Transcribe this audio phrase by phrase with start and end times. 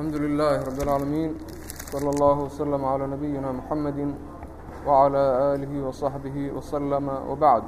[0.00, 1.30] الحمد لله رب العالمين
[1.92, 4.14] صلى الله وسلم على نبينا محمد
[4.86, 5.22] وعلى
[5.54, 7.62] آله وصحبه وسلم وبعد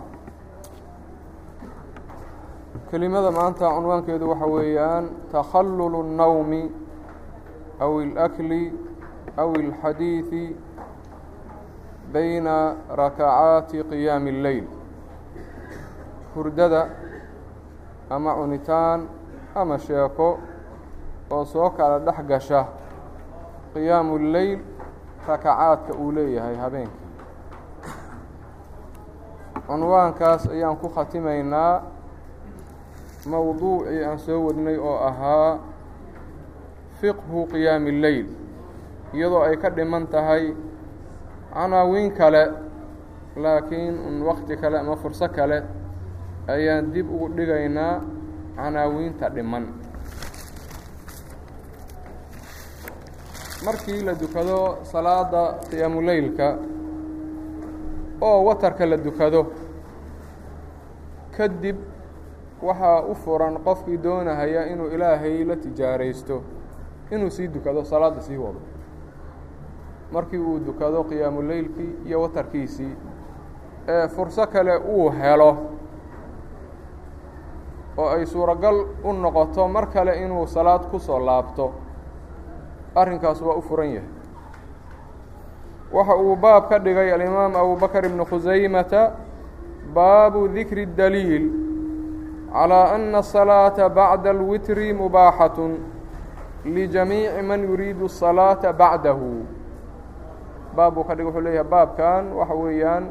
[2.90, 6.62] kelimada maanta cunwaankeedu waxa weeyaan takhallul الnowmi
[7.84, 8.72] aw اlأkli
[9.36, 10.44] aw اlxadiiثi
[12.12, 12.56] bayna
[13.00, 14.64] rakacaati qiyaami اlleyl
[16.32, 16.82] hurdada
[18.08, 19.00] ama cunitaan
[19.54, 20.40] ama sheeko
[21.31, 22.61] oo soo kala dhex gasha
[23.73, 24.59] qiyaamu leyl
[25.27, 27.01] rakacaadka uu leeyahay habeenkii.
[29.67, 31.81] Cunwaankaas ayaan ku khatimaynaa
[33.29, 35.59] mowduucii aan soo wadnay oo ahaa
[36.99, 38.27] fiqhu qiyaami اlleyl
[39.15, 40.51] iyadoo ay ka dhiman tahay
[41.53, 42.43] canaawiin kale
[43.43, 45.63] laakiin un wakti kale ama furso kale
[46.47, 48.01] ayaan dib ugu dhigaynaa
[48.55, 49.65] canaawiinta dhiman
[53.65, 56.47] markii la dukado salaada qiyaamuleylka
[58.21, 59.41] oo watarka la dukado
[61.37, 61.77] kadib
[62.61, 66.41] waxaa u furan qofkii doonahaya inuu ilaahay la tijaaraysto
[67.11, 68.59] inuu sii dukado salaadda sii wado.
[70.11, 72.93] Markii uu dukado qiyaamuleylkii iyo watarkiisii
[73.87, 75.57] ee furso kale uu helo
[77.97, 81.71] oo ay suuragal u noqoto mar kale inuu salaad ku soo laabto
[82.94, 84.10] arrinkaas waa u furan yahay
[85.92, 89.12] waxa uu baab ka dhigay alimaam abubakr ibnu khusaymata
[89.94, 91.46] baabu dikri اdaliil
[92.52, 95.58] calى ana الsalaaةa bacda اlwitri mubaaxaة
[96.64, 99.44] lijamiici man yuriidu الsalaaةa bacdahu
[100.76, 103.04] baab buu ka dhigay wuxuu leeyahay baabkan waxa weeyaan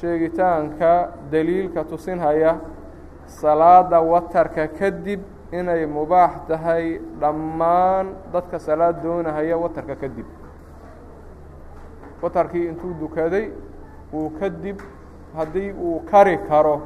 [0.00, 0.92] sheegitaanka
[1.30, 2.60] daliilka tusinhaya
[3.26, 5.20] salaada watarka kadib
[5.59, 6.85] inay mubaax tahay
[7.21, 10.25] dhammaan dadka salaad doonahaya watarka kadib.
[12.21, 13.45] Watarkii intuu dukaday
[14.13, 14.79] uu kadib
[15.37, 16.81] haddii uu kari karo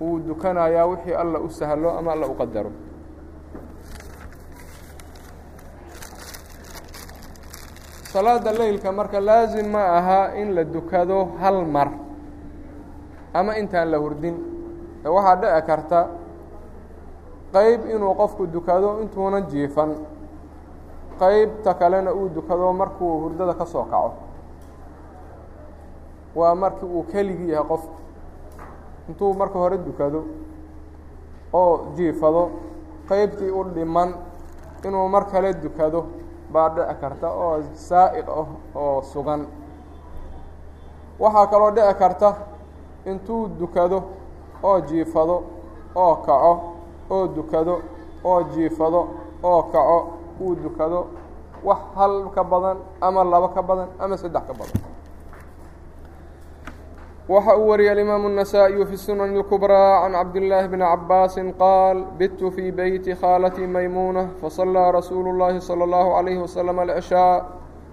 [0.00, 2.72] uu dukanayaa wixii alla u sahlo ama alla u qadaro.
[8.12, 11.88] Salaada leylka marka laasim ma aha in la dukado hal mar
[13.34, 14.36] ama intaan la hurdin.
[15.04, 16.00] Ee waxaa dhici karta
[17.52, 19.90] qayb inuu qofku dukado intuunan jiifan.
[21.18, 24.12] Qaybta kalena uu dukado markuu hurdada ka soo kaco.
[26.34, 27.94] Waa markii uu keligii yahay qofku
[29.08, 30.24] intuu marka hore dukado
[31.52, 32.50] oo jiifado
[33.08, 34.14] qaybtii u dhiman
[34.84, 36.04] inuu mar kale dukado
[36.52, 39.46] baa dhici karta oo saa'iq ah oo sugan.
[41.20, 42.34] Waxaa kaloo dhici karta
[43.06, 44.02] intuu dukado
[44.62, 45.42] oo jiifado
[45.94, 46.71] oo kaco
[47.09, 47.81] oo dukado
[48.23, 49.01] oo jiifado
[49.43, 49.99] oo kaco
[50.41, 51.07] uu dukado
[51.63, 54.81] wax hal ka badan ama labo ka badan ama saddex ka badan
[57.27, 62.71] waxa uu wariyay alimaamu النasaaئiyu fi sunan الكubrىa can cabdالlaahi bni cabaasi qaal bitu fii
[62.71, 67.37] beyti khaalati maymuunة faصalىa rasuulu الlahi salى الlahu عalayhi waslم العishاء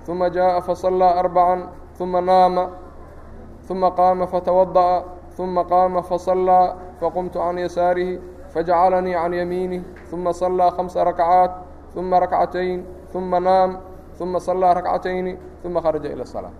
[0.06, 1.66] ثuma jaءa faصalىa arbacا
[1.98, 2.64] ثuma naama
[3.66, 4.96] ثuma qaama fatwaضأa
[5.36, 6.62] ثuma qaama faصalىa
[7.02, 8.20] faqumtu can yasaarihi
[8.54, 11.52] fajacalanii can yamiinih ثuma صalىa خamsa rakcaat
[11.94, 12.80] ثuma rakcatayn
[13.12, 13.70] ثuma naam
[14.18, 16.52] ثuma صalىa rakcatayni ثuma kharaja ilى الصلاة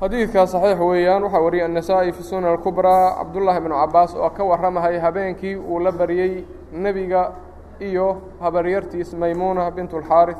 [0.00, 5.00] xadiidkaa saxiix weeyaan waxaa wariyay النasaaئي fi sunan الكubrىa cabdullaahi bnu cabaas oo ka warramahaya
[5.00, 7.32] habeenkii uu la baryey nebiga
[7.80, 10.38] iyo habaryartiis maymuuna bint اlxaariث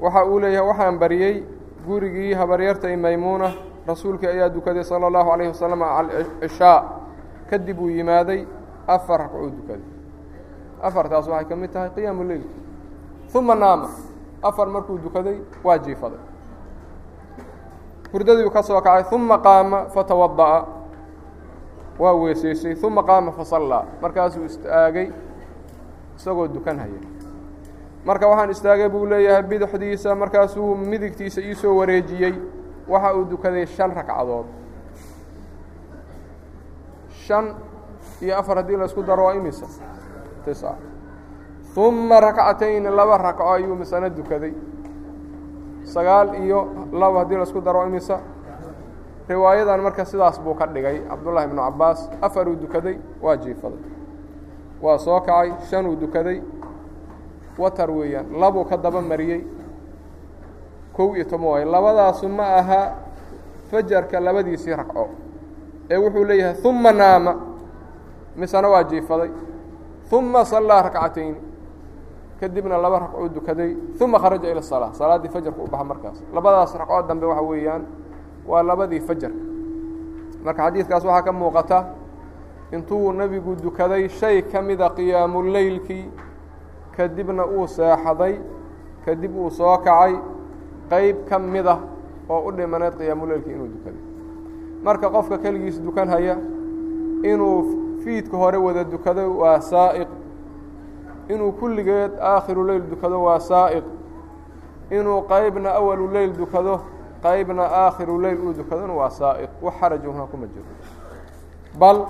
[0.00, 1.34] waxa uu leeyahay waxaan baryey
[1.86, 3.48] gurigii habaryartay maymuuna
[3.86, 6.78] rasuulkii ayaa dukaday salى الlahu عalيه wasalam alcishaa
[7.49, 8.41] kadib uu yimaaday
[8.87, 9.85] afar ragcuu dukaday
[10.87, 12.43] afartaas waxay ka mid tahay qiyaamu leyl
[13.35, 13.89] uma naama.
[14.43, 16.19] Afar markuu dukaday waa jiifaday.
[18.13, 20.59] Hurdadiiu ka soo kacay uma qaama fatawada'a
[21.99, 25.07] waa weeseysay uma qaama fasallaa markaasuu istaagay
[26.17, 27.01] isagoo dukanhaya
[28.05, 32.33] marka waxaan istaagay buu leeyahay bidaxdiisa markaasuu midigtiisa iisoo wareejiyey.
[32.87, 34.45] Waxa uu dukaday shan ragcadood
[37.27, 37.45] شhan
[38.21, 39.65] iyo afar haddii la isku daro waa imisa
[40.45, 40.75] tisca
[41.75, 44.53] ثuma rakcatayni laba ragco ayuu misano dukaday.
[45.83, 46.59] Sagaal iyo
[46.91, 48.19] laba haddii la isku daro imisa
[49.29, 51.01] riwaayadan marka sidaas buu ka dhigay.
[51.09, 53.79] Cabdullaahi ibnu cabaas afaruu dukaday waa jiifaday.
[54.81, 56.41] Waa soo kacay shanuu dukaday.
[57.57, 59.43] Watar weeyaan labuu ka daba mariyey.
[60.95, 62.95] Kow iyo toban waayo labadaasu ma aha
[63.69, 65.09] fajarka labadiisii ragco
[65.89, 67.33] ee wuxuu leeyahay uma naama.
[68.35, 69.29] Misena waa jiifaday.
[70.11, 71.35] Uma sallaa rakcatayn
[72.39, 73.75] kadibna laba ragcuu dukaday.
[74.01, 76.23] Uma kharaja ila salaa salaaddii fajarka u baxa markaas.
[76.33, 77.83] Labadaas ragcood dambe waxa weeyaan
[78.47, 79.37] waa labadii fajarka
[80.45, 81.85] marka xadiidkaas waxaa ka muuqata
[82.71, 86.05] intuu nebigu dukaday shay ka mida qiyaamuleylkii
[86.97, 88.35] kadibna uu seexaday
[89.05, 90.13] kadib uu soo kacay
[90.89, 91.75] qeyb ka mida
[92.29, 94.01] oo u dhimaneed qiyaamuleylkii inuu dukaday
[94.84, 96.36] marka qofka keligiis dukan haya
[97.22, 100.08] inuu fiidka hore wada dukado waa saa'iq
[101.28, 103.84] inuu kulligeed aakhiru leyl dukado waa saa'iq
[104.90, 106.80] inuu qeybna awalu leyl dukado
[107.22, 110.66] qeybna aakhiru leyl uu dukadona waa saa'iq wax xarajuna kuma jiro
[111.78, 112.06] bal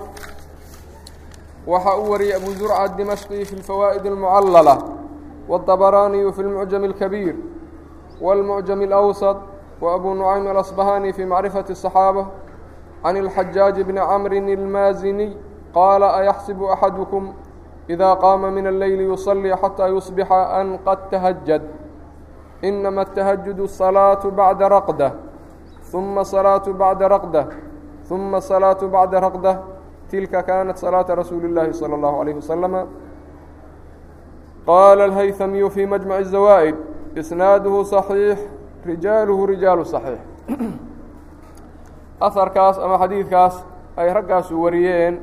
[1.67, 4.75] waxa uu wariyey abu zurca dimashqi fi اlfawaa'id اlmucallala
[5.49, 7.37] wالطabaraaniyu fi اlmucjam اlkabiir
[8.21, 9.37] wاlmucjam اlأwsط
[9.83, 12.27] وabu nucaym alasbahani fi macrifaةi الصaxaabة
[13.03, 15.37] can اlxajaaج bni camri اlmaaziniy
[15.75, 17.35] qaala ayaxsibu axadukum
[17.91, 21.63] إida qaama min اlleyli yuصlii xatىa yusbixa an qad tahajad
[22.63, 25.09] inama التahajud الصalaaة bacda raqdة
[25.91, 27.43] ثuma الصalaaة bacda raqdة
[28.09, 29.53] ثuma الصalaaة bacda raqdة
[30.11, 32.87] tilka kaanat salaaةa rasuuli الlahi slى الlahu عalيه waslama
[34.67, 36.77] qaala اlhayثamiyu fi majmac الزawaa'id
[37.17, 38.39] isnaaduhu صaxiix
[38.87, 40.21] rijaaluhu rijaalu صaxiix
[42.20, 43.56] aharkaas ama xadiidkaas
[43.98, 45.16] ay raggaasu wariyeen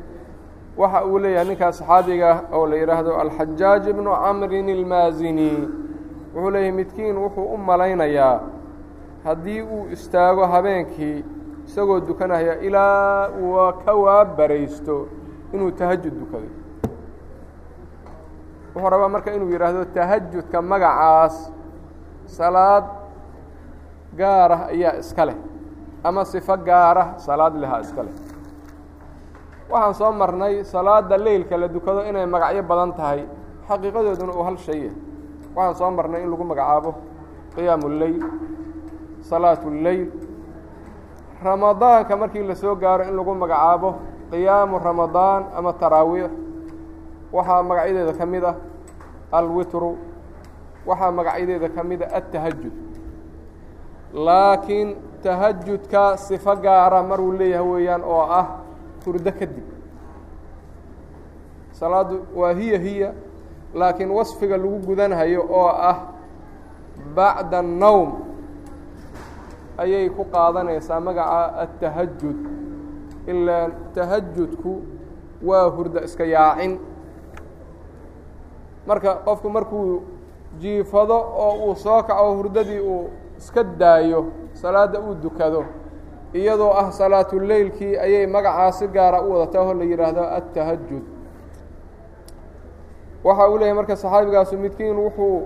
[0.76, 5.50] waxa uu leeyahay ninkaas saxaabiga oo la yidhaahdo alxajaaj bnu camrin اlmaazini
[6.34, 8.40] wuxuu leeyahay midkiin wuxuu u malaynayaa
[9.24, 11.24] haddii uu istaago habeenkii
[11.66, 15.08] isagoo dukanaya ilaa uu ka waabaraysto
[15.52, 16.52] inuu tahajud dukaday.
[18.74, 21.52] Wuxuu rabaa marka inuu yidhaahdo tahajudka magacaas
[22.26, 22.84] salaad
[24.18, 25.36] gaarah ayaa iska leh
[26.04, 28.14] ama sifo gaarah salaad lehaa iska leh.
[29.70, 33.20] Waxaan soo marnay salaada leylka la dukado inay magacyo badan tahay
[33.68, 34.94] xaqiiqadooduna uu hal shay ah
[35.56, 36.90] waxaan soo marnay in lagu magacaabo
[37.56, 38.18] qiyaamu اleyl
[39.30, 40.08] salaatu اlleyl
[41.44, 43.90] ramadaanka markii la soo gaaro in lagu magacaabo
[44.30, 46.30] qiyaamu ramadaan ama taraawiix.
[47.34, 48.54] Waxaa magacyadeeda ka mid ah
[49.32, 49.90] alwitru
[50.86, 52.74] waxaa magacyadeeda ka mid a altahajud
[54.26, 54.88] laakiin
[55.24, 58.46] tahajudka sifo gaara maruu leeyahay weeyaan oo ah
[59.06, 59.66] hurdo kadib.
[61.78, 63.10] Salaaddu waa hiya hiya
[63.74, 65.96] laakiin wasfiga lagu gudanhayo oo ah
[67.16, 68.10] bacda الnowm
[69.82, 72.38] ayay ku qaadanaysaa magaca altahajud
[73.26, 74.72] ilaa tahajudku
[75.48, 76.78] waa hurdo iska yaacin.
[78.86, 80.02] Marka qofku markuu
[80.60, 83.10] jiifado oo uu soo kaco hurdadii uu
[83.44, 84.20] iska daayo
[84.56, 85.64] salaadda uu dukado
[86.32, 91.04] iyadoo ah salaatuleylkii ayay magacaa si gaara u wadataa oo la yidhaahdo altahajud
[93.24, 95.38] waxa uu leeyahay marka saxaabigaasu midkiin wuxuu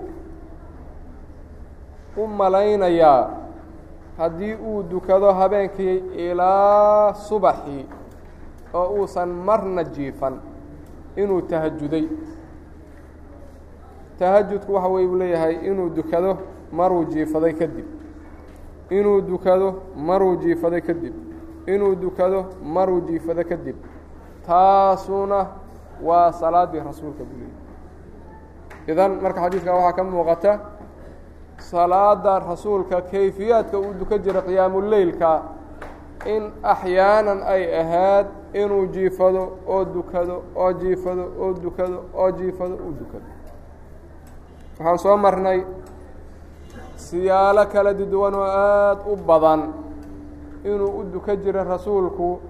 [2.17, 3.29] u malaynayaa
[4.17, 5.97] haddii uu dukado habeenkii
[6.29, 7.85] ilaa subaxii
[8.73, 10.39] oo uusan marna jiifan
[11.15, 12.05] inuu tahajuday
[14.19, 16.37] tahajudku waxa wey buu leeyahay inuu dukado
[16.71, 17.85] maruu jiifaday kadib.
[18.89, 21.13] Inuu dukado maruu jiifado kadib.
[21.67, 23.75] Inuu dukado maruu jiifado kadib.
[24.47, 25.47] Taasuna
[26.01, 28.87] waa salaaddii rasuulka buu leeyahay.
[28.87, 30.59] Idan marka xadiidkan waxaa ka muuqata
[31.57, 35.31] salaada rasuulka kayfiyaadka uu duka jira qiyaamuleylka
[36.25, 42.93] in axyaanan ay ahayd inuu jiifado oo dukado oo jiifado oo dukado oo jiifado uu
[42.99, 43.27] dukado.
[44.79, 45.59] Waxaan soo marnay
[47.08, 49.72] siyaalo kala duwan oo aada u badan
[50.64, 52.40] inuu u duka jira rasuulku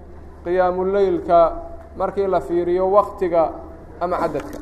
[0.44, 1.52] qiyaamuleylka
[1.96, 3.50] markii la fiiriyo waktiga
[4.00, 4.58] ama cadadka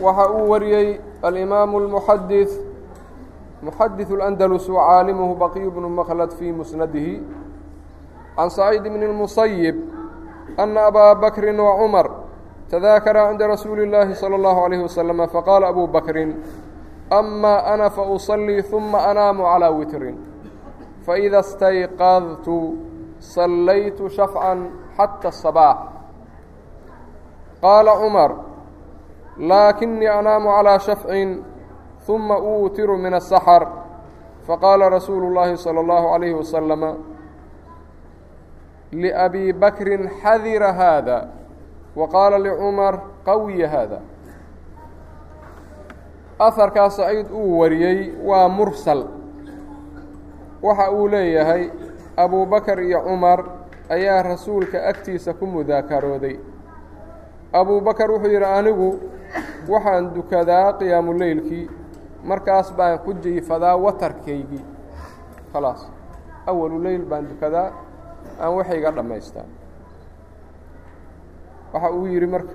[0.00, 2.50] waxa uu wariyey alimaamu اlmuxadis
[3.62, 7.22] muxadis اlandalus wacaalimuhu baqiy bnu mklad fii musnadihi
[8.36, 9.76] can saciid bn اlmusayib
[10.56, 12.10] ana abaa bakri wacumar
[12.70, 16.36] tadaakara cinda rasuuli اllaahi salى اllahu عalayh waslama faqaala abu bakrin
[17.10, 20.16] ama ana fauصlii ثuma anaamu calىa witrin
[21.06, 22.56] faإida اstayqadtu
[23.18, 24.56] sallaytu shafca
[24.96, 25.78] xatى الصabaax
[27.60, 28.30] qaala cumar
[29.38, 31.44] laakinii anaamu calىa shafcin
[32.06, 33.62] ثuma uutiru min الsaxr
[34.46, 36.96] faqaala rasuulu اllaahi salى اllahu عalayhi wasalama
[38.92, 41.35] liأbi bakrin xadira haada
[41.99, 42.93] waqaala licumar
[43.27, 43.99] qawiya haada
[46.39, 47.99] aharkaa saciid uu wariyey
[48.29, 49.01] waa mursal
[50.61, 51.63] waxa uu leeyahay
[52.23, 53.39] abu bakar iyo cumar
[53.89, 56.35] ayaa rasuulka agtiisa ku mudaakarooday
[57.53, 58.89] abu bakar wuxuu yidhi anigu
[59.71, 61.65] waxaan dukadaa qiyaamu leylkii
[62.29, 64.63] markaas baan ku jiifadaa watarkaygii
[65.53, 65.81] khalaas
[66.49, 67.69] awalu leyl baan dukadaa
[68.41, 69.45] aan waxayga dhammaystaa
[71.72, 72.54] waxa uu yidhi marka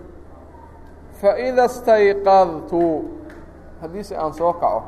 [1.21, 2.81] faإida اstayqadtu
[3.81, 4.83] haddiise aan soo kaco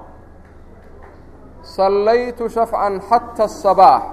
[1.75, 4.03] sallaytu shafcan xata الصabaax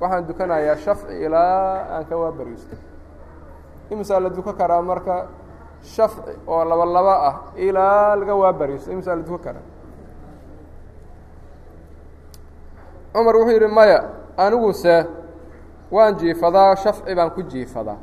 [0.00, 2.76] waxaan dukanayaa shafci ilaa aan ka waabariisto
[3.90, 5.26] imisaa la dukan karaa marka
[5.82, 9.66] shafci oo laba laba ah ilaa laga waabariisto imisaa la dukan karaa
[13.12, 13.98] cumar wuxuu yidhi maya
[14.36, 15.06] aniguse
[15.90, 17.98] waan jiifadaa shafci baan ku jiifadaa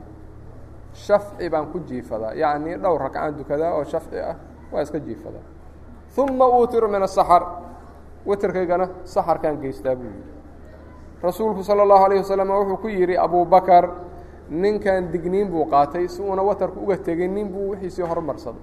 [1.04, 2.32] shafci baan ku jiifadaa.
[2.42, 4.36] Yacnii dhowr ragcaan dukadaa oo shafci ah
[4.72, 5.44] waa iska jiifadaa.
[6.16, 7.42] Uma uutiru min asaxar
[8.26, 10.32] waterkaygana saxarkaan geystaa buu yidhi.
[11.22, 13.84] Rasuulku sala allahu alayh wasalam wuxuu ku yidhi abuubakar
[14.50, 18.62] ninkan digniin buu qaatay si uuna watarku uga teginin buu wixiisii hormarsaday.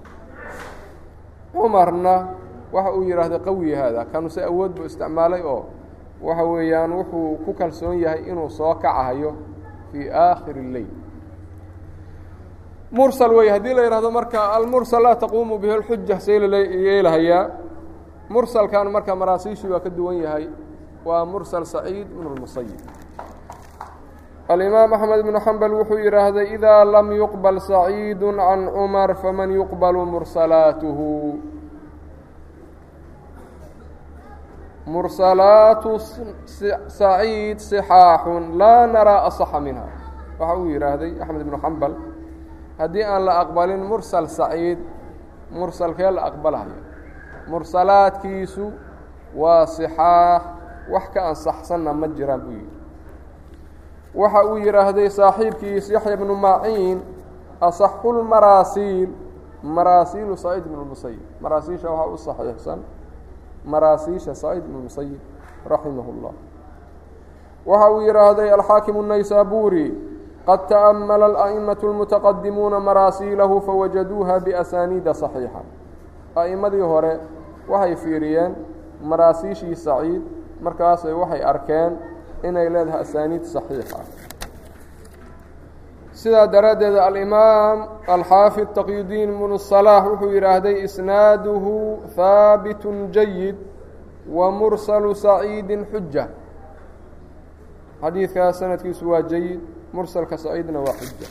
[1.53, 2.15] Cumarna
[2.73, 5.65] waxa uu yidhaahday qawi haada kanuse awood buu isticmaalay oo
[6.21, 9.31] waxa weeyaan wuxuu ku kalsoon yahay inuu soo kacahayo
[9.91, 10.89] fii aakhiri اleyl
[12.93, 16.38] mursal wey haddii la yidhaahdo marka almursal laa taquumu bihi اlxuja see
[16.85, 17.50] yeelahayaa.
[18.29, 20.47] Mursalkan marka maraasiishii waa ka duwan yahay
[21.05, 22.79] waa mursal saciid bn اlmusayib
[24.47, 31.39] alimaam axmed ibnu xambal wuxuu yidhaahday idaa lam yuqbal saciidu can cumar faman yuqbalu mursalaatuhu?
[34.88, 36.00] Mursalaatu
[36.88, 39.85] saciid sixaaxun laa naraa asaxa minha
[40.39, 41.91] waxa uu yidhaahday axmed ibnu xambal
[42.78, 44.78] haddii aan la aqbalin mursal saciid
[45.50, 46.78] mursalkee la aqbalaya
[47.49, 48.73] mursalaadkiisu
[49.35, 50.42] waa صixaax
[50.92, 52.76] wax ka ansaxsanna ma jiraan buu yidhi
[54.14, 56.99] waxa uu yidhaahday saaxiibkiis yaxya bnu maciin
[57.61, 59.11] asaxu lmaraasiil
[59.62, 62.80] maraasiilu saciid ibn musayib maraasiisha waxaa u saxiixsan
[63.64, 65.20] maraasiisha saciid ibn musayib
[65.66, 66.35] raximah اllah
[67.66, 69.87] waxa uu yidhaahday alxaakimu الnaysaburi
[70.45, 75.62] qad ta'ammala ala'imatu almutaqadimuuna maraasiilahu fawajaduuha biasaaniida saxiixa
[76.35, 77.13] a'immadii hore
[77.69, 78.55] waxay fiiriyeen
[79.12, 80.21] maraasiishii saciid
[80.62, 81.97] markaasay waxay arkeen
[82.43, 84.05] inay leedahay asaaniid saxiix ah
[86.21, 91.73] sidaa daraaddeed alimaam alxaafid taqyudiin ibnu salaax wuxuu yidhaahday isnaaduhu
[92.17, 93.55] haabitun jayid
[94.38, 96.27] wa mursalu saciidin xuja
[98.01, 99.62] xadiidkaas sanadkiisu waa jayid
[99.92, 101.28] mursalka saciidna waa xuja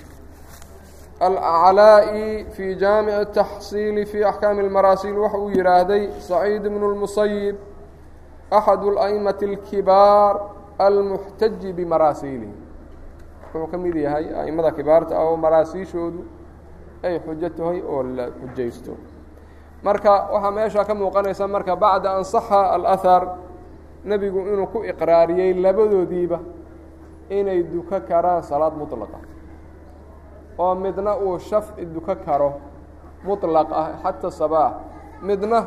[1.20, 7.56] alaclaa'i fii jaamici الtaxsiili fii axkaami اlmaraasiil waxa uu yidhaahday saciid bnu اlmusayib
[8.58, 10.36] axad اla'imati اlkibaar
[10.86, 12.54] almuxtaji bimaraasiilihi
[13.54, 16.22] wuxuu ka mid yahay a'imada kibaarta ah oo maraasiishoodu
[17.08, 18.94] ay xujo tahay oo la xujaysto
[19.84, 23.24] marka waxaa meesha ka muuqanaysa marka bacda an saxa alahar
[24.10, 26.40] nebigu inuu ku iqraariyey labadoodiiba
[27.39, 29.19] inay duko karaan salaad mutlaqa.
[30.59, 32.61] Oo midna uu shafci duko karo
[33.25, 34.73] mutlaq ah xata sabaax
[35.23, 35.67] midna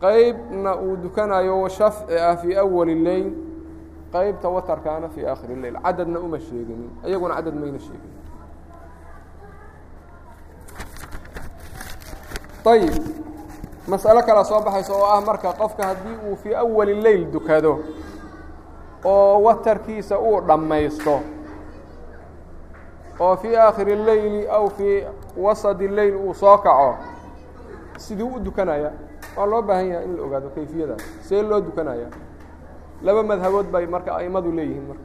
[0.00, 3.28] qeybna uu dukanayo shafci ah fii awali leyl
[4.12, 8.12] qaybta watarkaana fii aakhiri leyl cadadna uma sheeginin iyaguna cadad mayna sheegin.
[12.68, 12.94] Ayib
[13.88, 17.80] mas'alo kala soo baxaysa oo ah marka qofka haddii uu fii awali leyl dukado
[19.04, 21.20] oo watarkiisa uu dhammaysto.
[23.20, 25.04] oo fii aakhiri leyli aw fii
[25.36, 26.94] wasadi leyl uu soo kaco
[27.96, 28.90] siduu u dukanaya.
[29.36, 31.02] Waa loo baahan yahay in la ogaado kayfiyadaas.
[31.26, 32.06] See loo dukanaya.
[33.02, 35.04] Laba madhabood bay marka a'immadu leeyihiin marka.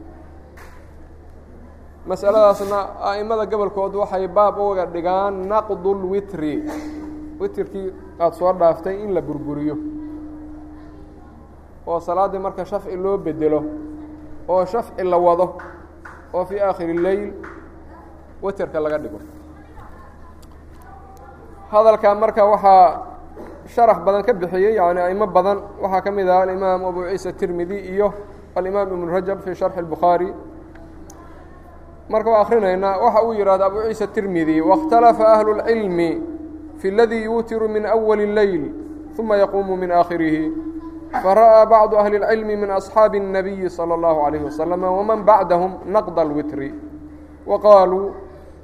[2.08, 6.54] Masaladaasna a'imada gobolkood waxay baab uga dhigaan naqdulwitri
[7.40, 7.88] witrkii
[8.20, 9.76] aada soo dhaaftay in la burburiyo
[11.87, 13.61] oo salaaddii marka shafci loo bedelo
[14.49, 15.47] oo shafci la wado
[16.35, 17.33] oo fii aakhiri leyl
[18.43, 19.19] witerka laga dhigo
[21.71, 23.03] hadalkaa marka waxaa
[23.75, 27.77] sharax badan ka bixiyey yani aimo badan waxaa ka mid ah alimaam abu ciisa tirmidi
[27.93, 28.12] iyo
[28.57, 30.29] alimaam ibnu rajab fii sharxi اlbukhaari
[32.09, 36.11] marka waa akrinaynaa waxa uu yihahda abu ciisa tirmidi waاkhtalafa ahlu اlcilmi
[36.81, 38.65] fi اladii yuutiru min awali اleyl
[39.17, 40.53] ثuma yaquumu min aakhirihi
[41.23, 46.71] fara'aa bacdu ahli اlcilmi min asxaabi الnabiyi salى اllahu عalayhi wasalam waman bacdahum naqd اlwitri
[47.47, 48.07] waqaaluu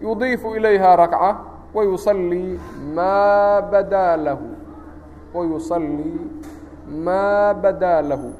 [0.02, 1.30] yudiifu ilayha rakca
[1.74, 2.60] wayusallii
[2.96, 4.48] maa badaa lahu
[5.34, 6.20] wayusallii
[7.06, 8.30] maa badaa lahu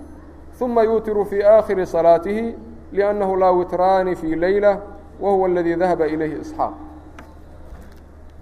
[0.58, 2.44] ثuma yuutiru fii aakhiri salaatihi
[2.92, 4.78] liأnnahu laa witraani fii leyla
[5.20, 6.72] wa huwa aladii dahaba ilayhi isxaaq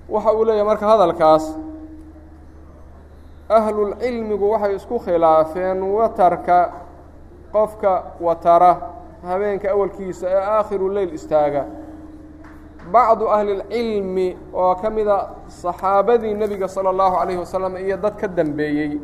[0.09, 1.45] waxa uu leeyahay marka hadalkaas
[3.50, 6.60] ahlulcilmigu waxay isku khilaafeen watarka
[7.52, 8.72] qofka watara
[9.24, 11.64] habeenka awalkiisa ee aakhiru leyl istaaga.
[12.92, 19.00] Bacdu ahlilcilmi oo ka mida saxaabadii nebiga sala allahu calayhi wasalam iyo dad ka dambeeyey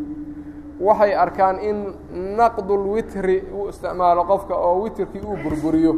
[0.80, 1.78] waxay arkaan in
[2.38, 5.94] naqdulwitri uu isticmaalo qofka oo witrkii uu burburiyo.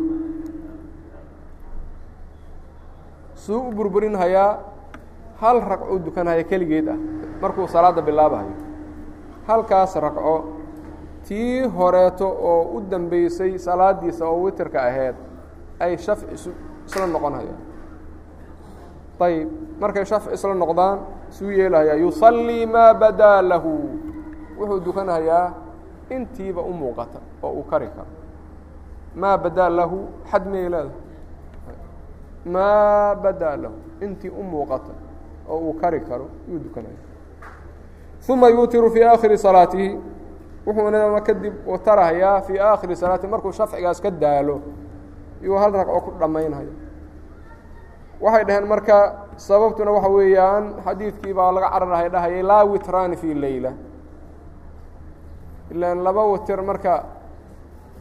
[3.36, 4.58] Suu u burburinhayaa
[5.42, 7.00] hal ragcuu dukanhaya keligeed ah
[7.42, 8.56] markuu salaadda bilaabahayo
[9.48, 10.36] halkaas ragco
[11.28, 15.16] tii horeeto oo u dambeysay salaadiisa oo witrka ahayd
[15.80, 16.26] ay shafci
[16.88, 17.60] isla noqonhayaan
[19.26, 19.50] ayib
[19.82, 20.98] markay shafci isla noqdaan
[21.36, 23.74] suu yeelahayaa yusallii maa badaa lahu.
[24.60, 25.48] Wuxuu dukanhayaa
[26.16, 28.08] intiiba u muuqata oo uu kari karo.
[29.16, 29.98] Maa badaa lahu
[30.32, 31.02] xad miyay leedahay
[32.54, 33.76] maa badaa lahu
[34.06, 34.94] intii u muuqata
[35.50, 36.98] oo uu kari karo yuu dukanaya
[38.30, 39.90] uma yuutiru fii aakhiri salaatihi.
[40.66, 44.56] Wuxuuna kadib watarahayaa fii aakhiri salaatihi markuu shafcigaas ka daalo
[45.42, 46.74] yuu hal ragco ku dhammaynhaya
[48.22, 48.98] waxay dhaheen marka
[49.38, 53.72] sababtuna waxa weeyaan xadiidkii baa laga cararahay dhahayay laa witraani fii leyla.
[55.72, 56.94] Ilaan laba witir marka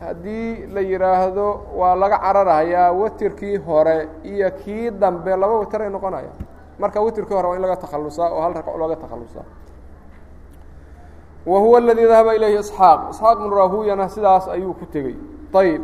[0.01, 1.47] haddii la yidhaahdo
[1.77, 6.33] waa laga cararahayaa witirkii hore iyo kii dambe laba witir ay noqonaya
[6.80, 9.46] marka witirkii hore waa in laga takhalusaa oo hal ragco looga takhalusaa
[11.46, 15.16] wa huwa aladii dahaba ilayhi isxaaq isxaaq bnu rahuyana sidaas ayuu ku tegey
[15.54, 15.82] ayb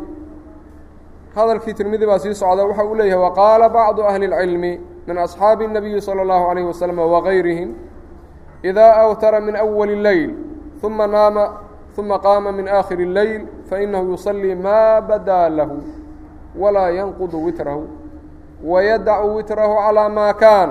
[1.34, 4.72] hadalkii tirmidi baa sii socda waxa uu leeyahay waqaala bacdu ahli اlcilmi
[5.06, 7.70] min asxaabi الnabiyi salى اllahu عalayh waslm wagayrihim
[8.64, 10.30] إida awtara min أwali اleyl
[10.82, 11.44] uma naama
[11.98, 15.76] uma qaama min aakhiri اleyl fainahu yusalii ma badaa lahu
[16.58, 17.84] walaa yanqudu witrahu
[18.64, 20.68] wayadacu witrahu calى ma kan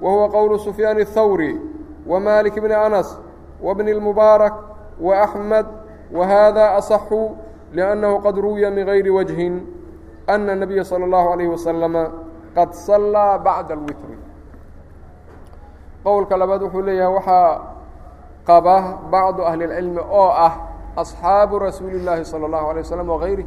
[0.00, 1.60] wa huwa qowlu sufyaan الthawri
[2.06, 3.18] wmalik bni anas
[3.62, 4.54] wbni اlmubaarak
[5.00, 5.66] وaأxmed
[6.12, 7.34] wahada aصxu
[7.72, 9.66] لأnnahu qad ruwiya min gayri wجhin
[10.30, 11.94] أن النبي صلى الله عليه وسلم
[12.56, 14.10] qad صلىa baعda الwitr
[16.04, 17.60] qowlka labaad wuxuu leeyahay waxaa
[18.46, 18.76] qaba
[19.10, 20.52] bacضu أhli الcilmi oo ah
[20.98, 23.46] أصxaabu rasuuli الlahi salى الlaه عليه وsلم وغayrih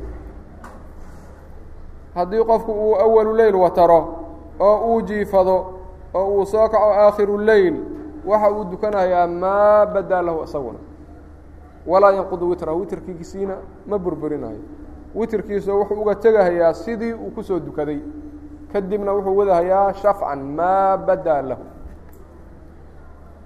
[2.15, 4.01] haddii qofku uu awalu leyl wataro
[4.61, 5.57] oo uu jiifado
[6.15, 7.77] oo uu soo kaco aakhiru leyl
[8.27, 10.79] waxa uu dukanayaa maa badaa lahu isaguna.
[11.87, 13.55] Walaa yanqudu witrahu witrkiisiina
[13.89, 14.61] ma burburinayo
[15.15, 18.01] witrkiiso wuxuu uga tegahayaa sidii uu ku soo dukaday.
[18.73, 21.65] Kadibna wuxuu wadahayaa shafcan maa badaa lahu.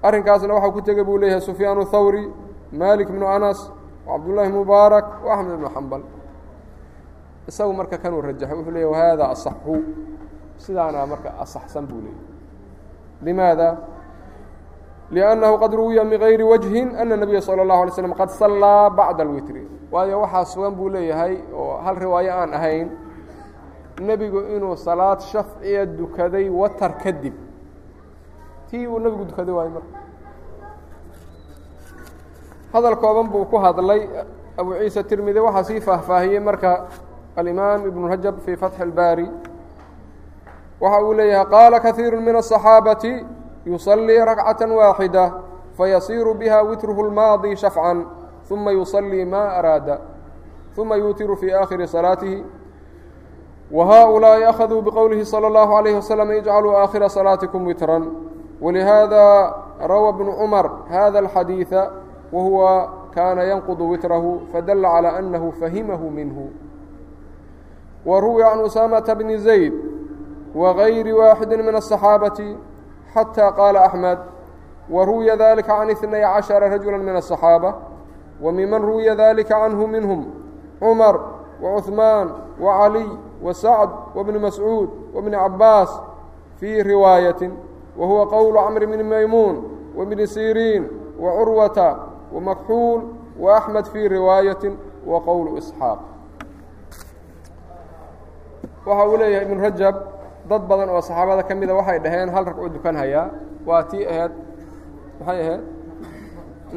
[0.02, 2.28] Arrinkaasna waxaa ku tegay buu leeyahay sufyaan thawri
[2.72, 3.70] malik bnu anas
[4.06, 6.02] cabdullaahi mubaarak axmed ibnu xambal
[7.48, 9.74] isagu marka kanuu rajaxo wuxuu leeya wahada asaxu?
[10.56, 12.22] Sidaana marka asaxsan buu leeyay
[13.22, 13.68] limaada?
[15.10, 19.68] Liannahu qad ruwiya bikayri wajhin ana nebiya sala اllahu alay slam qad sallaa bacda alwitri.
[19.92, 22.88] Waayo waxaa sugan buu leeyahay oo hal riwaayo aan ahayn
[24.00, 27.34] nebigu inuu salaad shafciya dukaday watar kadib.
[28.70, 29.98] Tii uu nebigu dukaday waayo marka.
[32.72, 34.08] Hadal kooban buu ku hadlay
[34.58, 36.88] abu ciisa tirmide waxaa sii faahfaahiyey marka
[37.35, 39.27] alimaam ibn rajab fii fatxi اlbaari
[40.81, 43.25] waxa uu leeyahay qaala kaثiiru min الصaxaabati
[43.65, 45.31] yuصلii rakcaة waaxidة
[45.77, 48.05] fayasiiru biha witruhu اlmaadي shafcا
[48.49, 49.99] ثuma yuصلii ma araada
[50.75, 52.43] ثuma yuutiru fii aakhiri صalaatihi
[53.71, 57.99] وhaؤulaaءi أkhaduu bqowlihi slى الlaه عalيه وsلم اجcaluu aakhira صلاaتiكم witrا
[58.61, 61.91] ولihada rawى بن cmر hada الxadيiثa
[62.33, 66.49] wahuwa kaana yanqd witrahu fadla عalى أnahu fahimahu minhu
[68.05, 69.73] وruwiya can أsaamaةa bni زayd
[70.55, 72.57] وغayri waaxidi min الصaxaabaةi
[73.15, 74.19] xتى qاaل أحmed
[74.89, 77.73] وruwiya ذلika can اثنay caشhaرa rajuلا min الصaxاabة
[78.41, 80.25] وmiman ruwiya ذلika canhu minهm
[80.79, 81.19] cmar
[81.61, 82.27] وcثmaan
[82.61, 83.07] وعalي
[83.43, 86.01] وsacد وبن mascuud وبن cabaas
[86.59, 87.51] fii riwaayaة
[87.97, 89.63] wahuwa qowl cmr bn maymuun
[89.95, 90.87] وبn siriin
[91.19, 91.95] وcurwaةa
[92.33, 93.01] وmakxuul
[93.39, 94.63] وأحmed fii riwaayaة
[95.07, 95.99] وqowl إسxaaq
[98.86, 99.96] waxa uu leeyahay iبn rajab
[100.48, 103.26] dad badan oo saxaabada ka mida waxay dhaheen hal ragcuu dukanhayaa
[103.68, 104.32] waa tii ahayd
[105.20, 105.62] maxay ahayd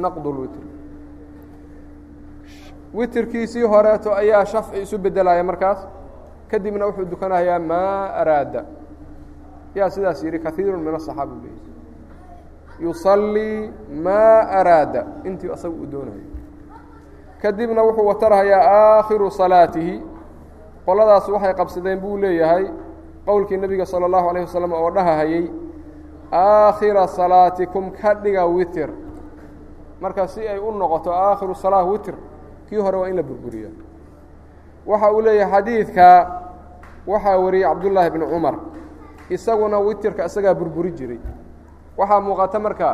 [0.02, 0.62] naqdulwitr
[2.94, 5.80] witrkiisii horeeto ayaa shafci isu bedelaya markaas.
[6.50, 8.64] Kadibna wuxuu dukanhayaa maa araada.
[9.74, 11.60] Yaa sidaas yidhi kaiiru min asaxaaba u leeyay
[12.80, 13.70] yusallii
[14.04, 15.02] maa araada.
[15.24, 16.24] Intii asaga uu doonayo.
[17.42, 19.94] Kadibna wuxuu watarhayaa aakhiru salaatihi
[20.87, 22.65] qoladaas waxay qabsadeen buu leeyahay
[23.25, 25.45] qowlkii nebiga salى الlahu عalيه waslm oo dhahahayey
[26.31, 28.89] aakhira salaatikum ka dhiga witr
[30.01, 32.13] marka si ay u noqoto aakhiru salaa witr
[32.69, 33.69] kii hore waa in la burburiya
[34.85, 36.07] waxa uu leeyahay xadiidka
[37.07, 38.55] waxaa wariyey cabdullaahi bni cumar
[39.29, 41.19] isaguna witirka isagaa burburi jiray
[41.97, 42.89] waxaa muuqata marka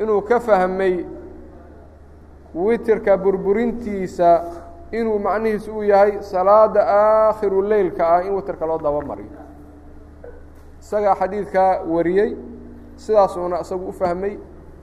[0.00, 1.04] inuu ka fahmay
[2.54, 4.42] witirka burburintiisa
[4.97, 9.31] inuu macnihiisu uu yahay salaada aakhiru leylka ah in witirka loo daba mariyo
[10.81, 12.29] isagaa xadiidkaa wariyey
[13.03, 14.33] sidaasuuna isagu u fahmay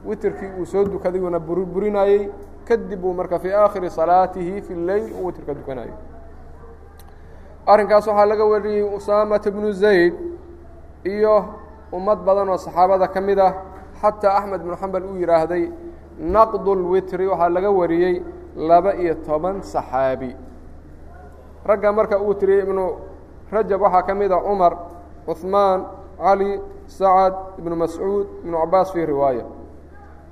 [0.08, 2.22] witirkii uu soo dukaday uuna burburinayey
[2.68, 5.94] kadib uu marka fii aakhiri salaatihi fi leyl uu witirka dukanayo
[7.72, 10.14] arrinkaas waxaa laga wariyey usaamata bnu zayd
[11.12, 11.34] iyo
[11.96, 13.52] ummad badan oo saxaabada ka mid ah
[14.02, 15.64] xataa axmed bnu xambal uu yidhaahday
[16.34, 18.14] naqdu lwitri waxaa laga wariyey
[18.68, 20.30] laba iyo toban saxaabi.
[21.64, 22.84] Ragga marka uu tiriyey ibnu
[23.52, 24.72] rajab waxaa ka mid a cumar
[25.26, 25.80] cuثmaan
[26.18, 29.44] cali sacad ibnu mascuud ibnu cabaas fii riwaaya.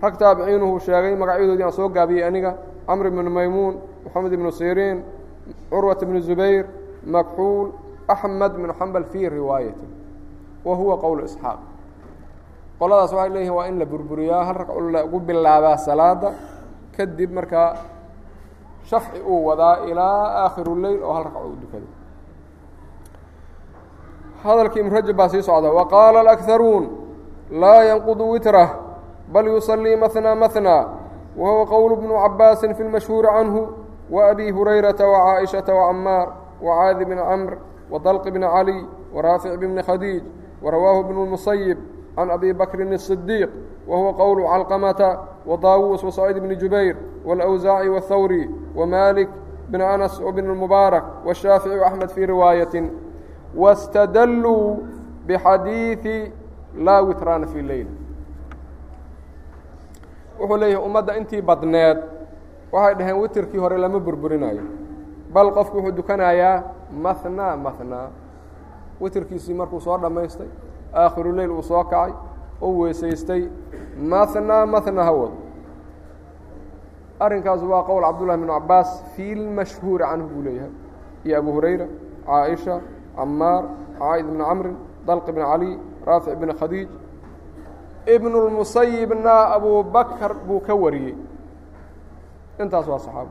[0.03, 2.53] Rag taabiciinuhu sheegay magacyadoodii aan soo gaabiyey aniga
[2.87, 4.99] camr ibnu maymuun moxamed ibnu siriin
[5.71, 6.65] curwat ibnu zubayr
[7.15, 7.69] makxuul
[8.09, 9.87] axmed bnu xambal fii riwaayati
[10.65, 11.59] wa huwa qowl isxaaq.
[12.79, 16.31] Qoladaas waxay leeyihiin waa in la burburiyaa hal ragco lagu bilaabaa salaada
[16.97, 17.75] kadib markaa
[18.91, 21.87] shafci uu wadaa ilaa aakhir leyl oo hal ragco u dukado.
[24.43, 26.85] Hadalkii ibn rajab baa sii socda wa qaala alakharuun
[27.51, 28.69] laa yanqudu witrah
[29.33, 30.83] bal yusallii mahnaa mahnaa
[31.37, 33.63] wa huwa qowlu bnu cabbaasin fi lmashhuuri canhu
[34.11, 36.29] wa abi hurayrata wacaaishata wacamaar
[36.63, 37.53] wacaadi bni camr
[37.91, 38.81] wadalqi bni caliy
[39.15, 40.23] waraafic bni khadiij
[40.63, 41.79] warawaahu bnu musayib
[42.18, 43.50] ورواه بن المصيب عن أبي بكر الصديق
[43.88, 49.30] وهو qول علقمة وطاوuس وسعيد بن جuبير والأوزاعي والثوري ومالك
[49.70, 52.92] بن أنس وبن المبارك والشhافعي وأحمد في رواية
[53.56, 54.76] واستدلوا
[55.28, 56.32] بxadيiث
[56.78, 57.88] laa witrاna في leyl
[60.40, 61.98] wuxuu leeyahay ummadda intii badneed
[62.72, 64.62] waxay dhaheen witrkii hore lama burburinayo
[65.34, 68.10] bal qofku wuxuu dukanayaa mahnaa mahnaa
[69.02, 70.48] witirkiisii markuu soo dhammaystay
[70.95, 72.13] aakhiru leyl uu soo kacay
[72.61, 73.43] u weysaystay
[74.11, 75.37] mahnaa mahnaa ha wado
[77.21, 80.71] arrinkaas waa qowl cabdullahi bn cabaas fi lmashhuuri canhu buu leeyahay.
[81.25, 81.87] Iyo abu hurayra
[82.27, 82.81] caaisha
[83.17, 83.65] camaar
[83.99, 86.89] caaid bni camrin dalq bn cali raafic bn khadiij.
[88.07, 91.17] Ibn اlmusayibna abu bakr buu ka wariyey.
[92.63, 93.31] Intaas waa saxaabo.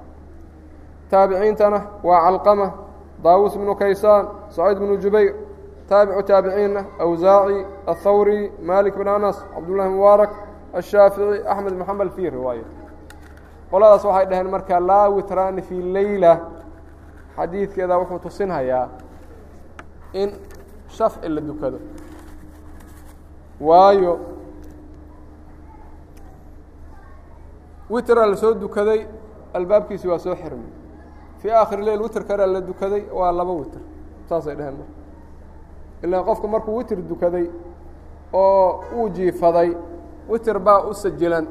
[1.09, 2.67] Taabiciintana waa calqama
[3.23, 5.33] daawuus bnu kaysaan saciid bnu jubayr
[5.89, 7.58] taabicu taabiciinna awsaaci
[7.91, 10.32] athawri malik bn anas cabdullahi mubaarak
[10.80, 12.63] ashaafici axmed bn xambal fii riwaaya
[13.71, 16.34] qoladaas waxay dhaheen marka laa witraani fii leyla
[17.38, 18.86] xadiidkeeda wuxuu tusinhayaa
[20.21, 20.30] in
[20.95, 21.80] shafci la dukado
[23.67, 24.13] waayo
[27.89, 29.02] witraa la soo dukaday
[29.54, 30.71] albaabkiisi waa soo xirmay
[31.41, 33.80] fii aakhiri leyl witr karaa la dukaday waa laba witr
[34.30, 34.93] saasay dheheen marka
[36.03, 37.45] ilaan qofku markuu witr dukaday
[38.33, 39.69] oo uu jiifaday
[40.29, 41.45] witr baa u sajilan.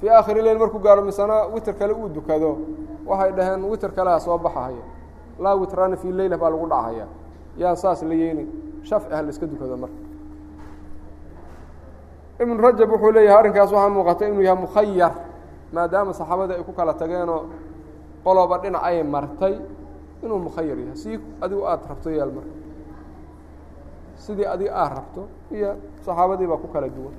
[0.00, 2.58] Fii aakhiri leyl markuu gaaro misana witr kale uu dukado.
[3.06, 4.82] Waxay dhaheen witr kaleha soo baxahaya
[5.38, 7.06] laa witraani fii leyla baa lagu dhacahaya
[7.56, 8.48] yaan saas la yeelin.
[8.82, 9.96] Shafci ha la iska dukado marka.
[12.40, 15.12] Ibnu rajab wuxuu leeyahay arrinkaas waxaa muuqata inuu yahay mukhayar
[15.72, 17.42] maadaama saxaabadii ay ku kala tageenoo
[18.24, 19.54] qoloba dhinac ay martay
[20.22, 20.96] inuu mukhayar yahay.
[20.96, 21.10] Si
[21.40, 22.50] adigu aada rabto yaal marka
[24.28, 25.22] sidii adiga aad rabto
[25.56, 25.70] iyo
[26.04, 27.16] saxaabadii baa ku kala duwan.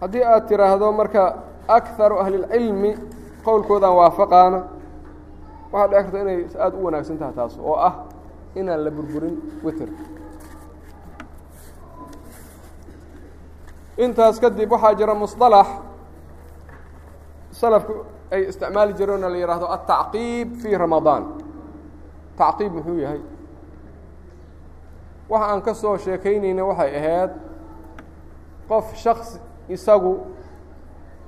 [0.00, 1.22] Haddii aad tiraahdo marka
[1.76, 2.90] akaru ahlilcilmi
[3.46, 4.60] qowlkoodaan waafaqaana
[5.72, 7.94] waxaa dhici karta inay aada u wanaagsan tahay taas oo ah
[8.58, 9.88] inaan la burburin witer
[14.04, 15.68] intaas kadib waxaa jira musطalax
[17.60, 17.94] salafku
[18.34, 21.24] ay isticmaali jireen oo la yidhaahdo altacqiib fii ramadaan.
[22.40, 23.20] Tacqiib muxuu yahay
[25.30, 27.30] waxa aan ka soo sheekaynayna waxay ahayd
[28.68, 30.12] qof shaks isagu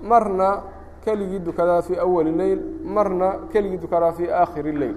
[0.03, 0.63] marna
[1.05, 4.97] keligii dukadaa fii awali leyl marna keligii dukadaa fii aakhiri leyl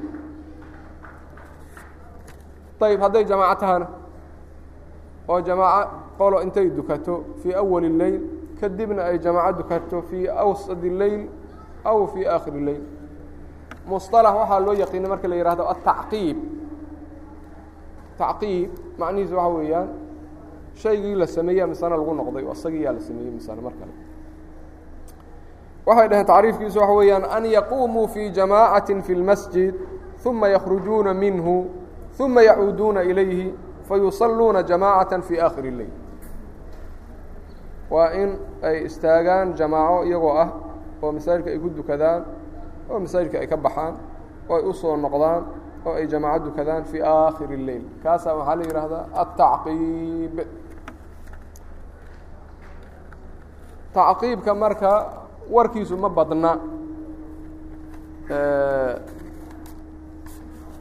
[2.82, 3.88] ayb hadday jamaaco tahana
[5.28, 8.22] oo jamaaco qolo intay dukato fii awali leyl
[8.62, 11.22] kadibna ay jamaaco dukato fii awsadi leyl
[11.84, 12.84] aw fii aakhiri leyl
[13.90, 16.38] musطalax waxaa loo yaqiinay marka la yihahdo altacqiib
[18.18, 19.88] tacqiib macnihiisu waxa weeyaan
[20.82, 23.92] shaygii la sameeya misana lagu noqday isagiyaa la sameeyey misana mar kale
[25.88, 29.76] waxay dhaheen tacriifkiisu waxa weeyaan an yaquumuu fii jamaacatin fi اlmasjid
[30.26, 31.56] uma yakhrujuuna minhu
[32.20, 33.54] uma yacuuduuna ilayhi
[33.88, 35.90] fayusalluuna jamaacatan fii aakhiri اleyl
[37.94, 38.30] waa in
[38.64, 40.50] ay istaagaan jamaaco iyagoo ah
[41.04, 42.22] oo masaajidka ay ku dukadaan
[42.90, 43.94] oo masaajidka ay ka baxaan
[44.50, 45.42] oo ay u soo noqdaan
[45.86, 50.36] oo ay jamaaco dukadaan fii aakhiri اleyl kaasaa waxaa la yidhaahdaa atacqiib
[53.96, 54.92] tacqiibka marka
[55.56, 56.52] warkiisu ma badna.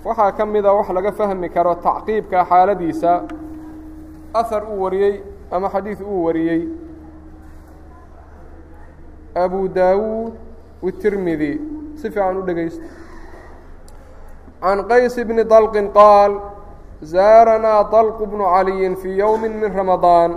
[0.04, 3.12] Waxaa ka mida wax laga fahmi karo tacqiibka xaaladiisa.
[4.40, 5.14] Ahar uu wariyey
[5.54, 6.62] ama xadiid uu wariyey.
[9.44, 10.34] Abu daawuud
[10.82, 11.52] wtirmidi
[12.00, 12.82] si fiican u dhegaysta
[14.63, 16.31] can qays bni dalqin qaal
[17.13, 20.31] zaaranaa dalq bnu caliyin fii yowmi min ramadaan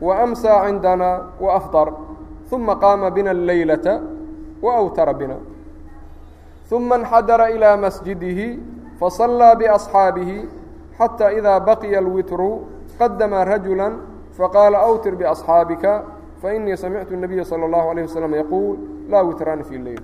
[0.00, 1.88] waamsaa cindana waafdar
[2.50, 4.00] ثuma qaama bina اleylata
[4.62, 5.36] waawtara bina
[6.70, 8.48] ثuma اnxadara ilىa masjidihi
[9.00, 10.38] fasallىa بأصxaabihi
[10.98, 12.50] xatى إida baqiya اlwitru
[12.98, 13.88] qadama rajula
[14.38, 16.02] faqaala awtir بأصxaabika
[16.42, 18.76] faإnii samictu الnabiya salى الlahu عalيه waslم yaquul
[19.10, 20.02] laa witraani fi leyl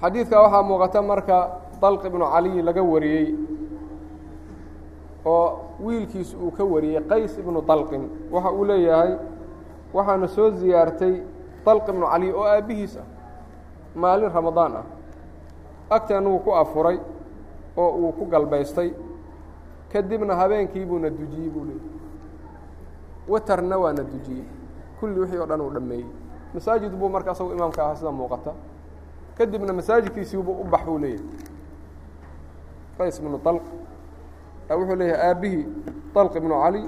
[0.00, 1.36] xadiidka waxaa muuqata marka
[1.82, 3.26] dalq ibnu caliy laga wariyey
[5.24, 5.46] oo
[5.84, 9.12] wiilkiis uu ka wariyey qays ibnu dalqin waxa uu leeyahay
[9.94, 11.14] waxaana soo ziyaartay
[11.66, 13.06] dalq ibnu caliy oo aabbihiis ah
[13.94, 14.86] maalin ramadaan ah.
[15.90, 17.00] Agteena wuu ku afuray
[17.76, 18.92] oo uu ku galbaystay
[19.92, 21.86] kadibna habeenkii buuna dujiyey buu leeyay
[23.28, 24.44] watarna waana dujiyey.
[25.00, 26.06] Kulli wixii oo dhan uu dhammeeyey.
[26.54, 28.52] Masaajid buu marka asagu imaamka ahaa sida muuqata
[29.38, 31.26] kadibna masaajidkiisiibu u bax buu leeyahay
[32.98, 33.62] qays ibnu dalq
[34.70, 35.64] wuxuu leeyahay aabbihii
[36.14, 36.82] dalq ibnu cali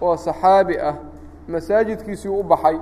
[0.00, 0.94] oo saxaabi ah
[1.48, 2.78] masaajidkiisii u baxay.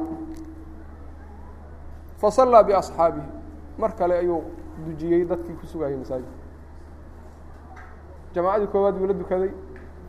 [2.20, 3.26] Fasallaa biasxaabihi
[3.78, 4.42] mar kale ayuu
[4.86, 6.32] dujiyey dadkii ku sugayay masaajidka
[8.34, 9.50] jamaacadii koowaad buu la dukaday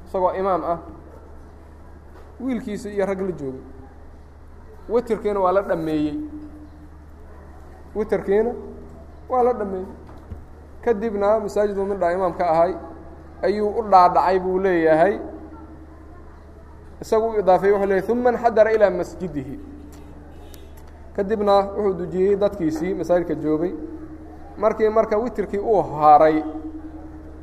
[0.06, 0.80] isagoo imaam ah.
[2.40, 3.62] Wiilkiisa iyo rag la joogay.
[4.90, 6.20] Witerkiina waa la dhammeeyey
[7.96, 8.52] witerkiina
[9.30, 9.88] waa la dhammeeyey.
[10.86, 12.74] Kadibna masaajiduu midhaa imaamka ahay
[13.42, 15.16] ayuu u dhaadhacay buu leeyahay.
[17.02, 19.56] Isagu u idaafey wuxuu leeyay uma inxadara ilaa masjidihi.
[21.16, 23.74] Kadibna wuxuu dujiyey dadkiisii masaajidka joogay.
[24.58, 26.44] Markii marka witerkii uu haray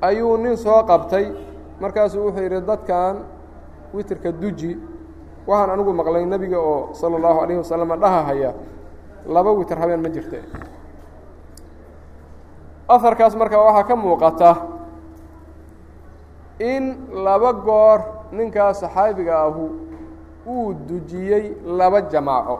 [0.00, 1.26] ayuu nin soo qabtay.
[1.80, 3.16] Markaasuu wuxuu yidhi dadkan
[3.94, 4.78] witerka duji
[5.46, 8.50] waxaan anigu maqlay nebiga oo sala allahu alayhi wasalama dhahahaya
[9.26, 10.42] laba witir habeen ma jirte.
[12.88, 14.50] Aharkaas marka waxaa ka muuqata
[16.58, 16.84] in
[17.24, 18.00] laba goor
[18.32, 19.64] ninkaas saxaabiga ahu
[20.46, 22.58] uu dujiyey laba jamaaco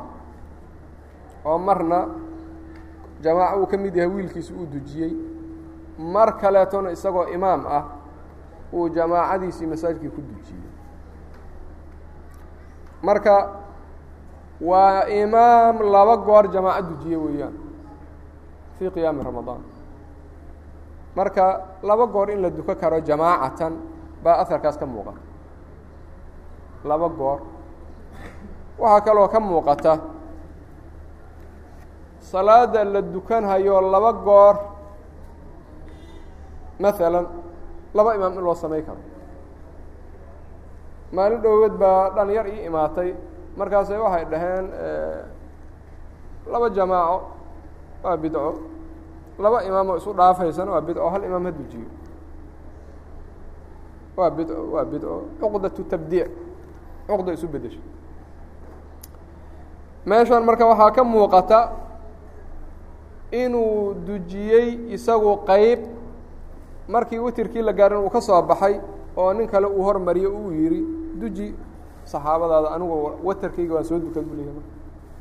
[1.45, 2.07] oo marna
[3.23, 5.13] jamaaco uu ka mid yahay wiilkiisa uu dujiyey.
[5.99, 7.85] Mar kaleetona isagoo imaam ah
[8.73, 10.65] uu jamaacadiisii masaajidkii ku dujiyey.
[13.03, 13.35] Marka
[14.61, 17.55] waa imaam laba goor jamaaco dujiye weeyaan
[18.79, 19.63] fii qiyaami ramadaan
[21.17, 21.45] marka
[21.83, 23.73] laba goor in la duko karo jamaacatan
[24.25, 25.21] baa aharkaas ka muuqata.
[26.85, 27.39] Laba goor.
[28.79, 29.93] Waxaa kaloo ka muuqata
[32.21, 34.57] salaada la dukanhayo laba goor.
[36.81, 37.27] Maalan
[37.95, 39.01] laba imaam in loo samay karo.
[41.13, 43.11] Maalin dhowed baa dhalinyar ii imaatay
[43.57, 44.67] markaase waxay dhaheen
[46.53, 47.19] laba jamaaco
[48.05, 48.53] waa bidco.
[49.39, 51.89] Laba imaamoo isu dhaafaysana waa bidco hal imaam ha dujiyo.
[54.17, 55.15] Waa bidco waa bidco.
[55.41, 56.31] Cuqdatu tabdiic.
[57.09, 57.81] Cuqda isu bedesho
[60.07, 61.61] meeshan marka waxaa ka muuqata
[63.31, 65.81] inuu dujiyey isagu qeyb
[66.89, 68.81] markii witirkii la gaarin uu ka soo baxay
[69.17, 70.81] oo nin kale uu hormariyo uu yidhi
[71.21, 71.55] duji
[72.13, 72.95] saxaabadaada anigu
[73.27, 74.63] watarkayga waan soo dukan buu leeyahy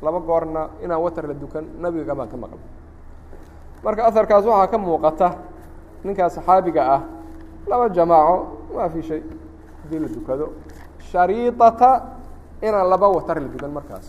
[0.02, 2.62] laba goorna inaan watar la dukan nabiga baan ka maqlay.
[3.84, 5.28] Marka aharkaas waxaa ka muuqata
[6.04, 7.02] ninkaas saxaabiga ah
[7.70, 8.36] laba jamaaco
[8.74, 9.22] maa fi shay
[9.82, 10.46] haddii la dukado.
[11.10, 11.90] Shariidata
[12.62, 14.06] inaan laba watar la dukan markaas.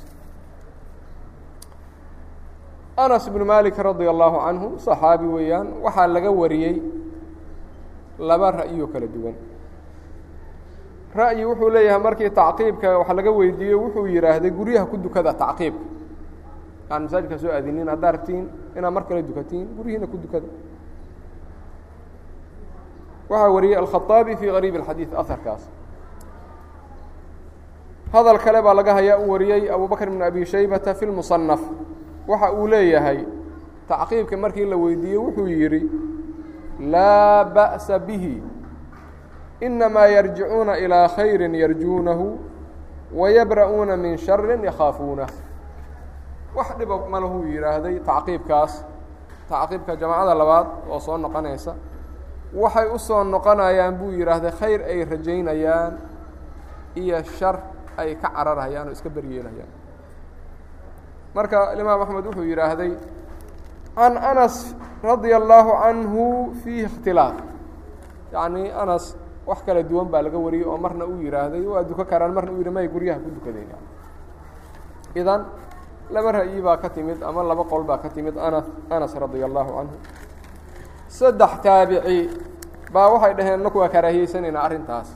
[2.97, 6.75] Anas bnu malik radia allahu canhu saxaabi weeyaan waxaa laga wariyey
[8.19, 9.35] laba ra'yoo kala duwan
[11.15, 15.83] ra'yi wuxuu leeyahay markii tacqiibka wax laga weydiiyo wuxuu yidhaahday guryaha ku dukada tacqiibka.
[16.91, 20.47] Aan masaajidkaa soo aadinin haddaa rabtiin inaad mar kale dukatiin guryihiina ku dukada.
[23.29, 25.63] Waxaa wariyey alkhaaabi fii qariib اlxadiid aharkaas
[28.13, 31.61] hadal kale baa laga hayaa u wariyey abu bakr bn abi shaybata fi lmusanaf
[32.27, 33.23] waxa uu leeyahay
[33.87, 35.81] tacqiibka markii la weydiiyey wuxuu yidhi
[36.79, 38.60] laa ba'sa bihi
[39.61, 42.39] inamaa yarjicuuna ilىa khayri yarjuunahu
[43.13, 45.29] wayabra'uuna min shari yakhaafuunah
[46.55, 48.83] wax dhiba malahuu yidhaahday tacqiibkaas
[49.49, 51.75] tacqiibka jamacada labaad oo soo noqonaysa
[52.53, 55.93] waxay u soo noqonayaan buu yidhaahday khayr ay rajaynayaan
[56.95, 57.59] iyo shar
[57.97, 59.71] ay ka cararhayaan oo iska beryeelayaan
[61.35, 62.91] marka imaam axmed wuxuu yidhaahday
[63.95, 66.25] can anas radia allaahu canhu
[66.63, 67.35] fiihi ikhtilaaf
[68.33, 69.15] yacnii anas
[69.47, 72.57] wax kala duwan baa laga wariyey oo marna uu yidhaahday waa duko karaan marna uu
[72.61, 73.69] yidhi may guryaha ku dukadeen
[75.15, 75.41] idan
[76.11, 79.71] laba ra'yi baa ka timid ama laba qol baa ka timid anas anas radia allaahu
[79.77, 79.95] canhu
[81.07, 82.17] saddex taabici
[82.93, 85.09] baa waxay dhaheen naku karaahiyeysanayna arrintaas.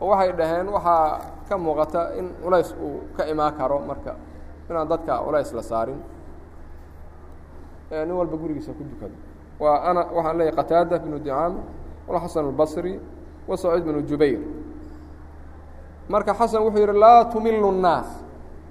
[0.00, 4.12] Oo waxay dhaheen waxaa ka muuqata in culays uu ka imaan karo marka
[4.68, 6.00] inaan dadka culays la saarin.
[7.92, 9.14] Nin walba gurigiisa ku dukado.
[9.60, 11.54] Waa ana waxaan leeyahy qataada bnu dicaam
[12.08, 13.00] albasri
[13.48, 14.40] wa saciid bnu jubayr.
[16.08, 18.06] Marka xasan wuxuu yidhi laa tumilu nnaas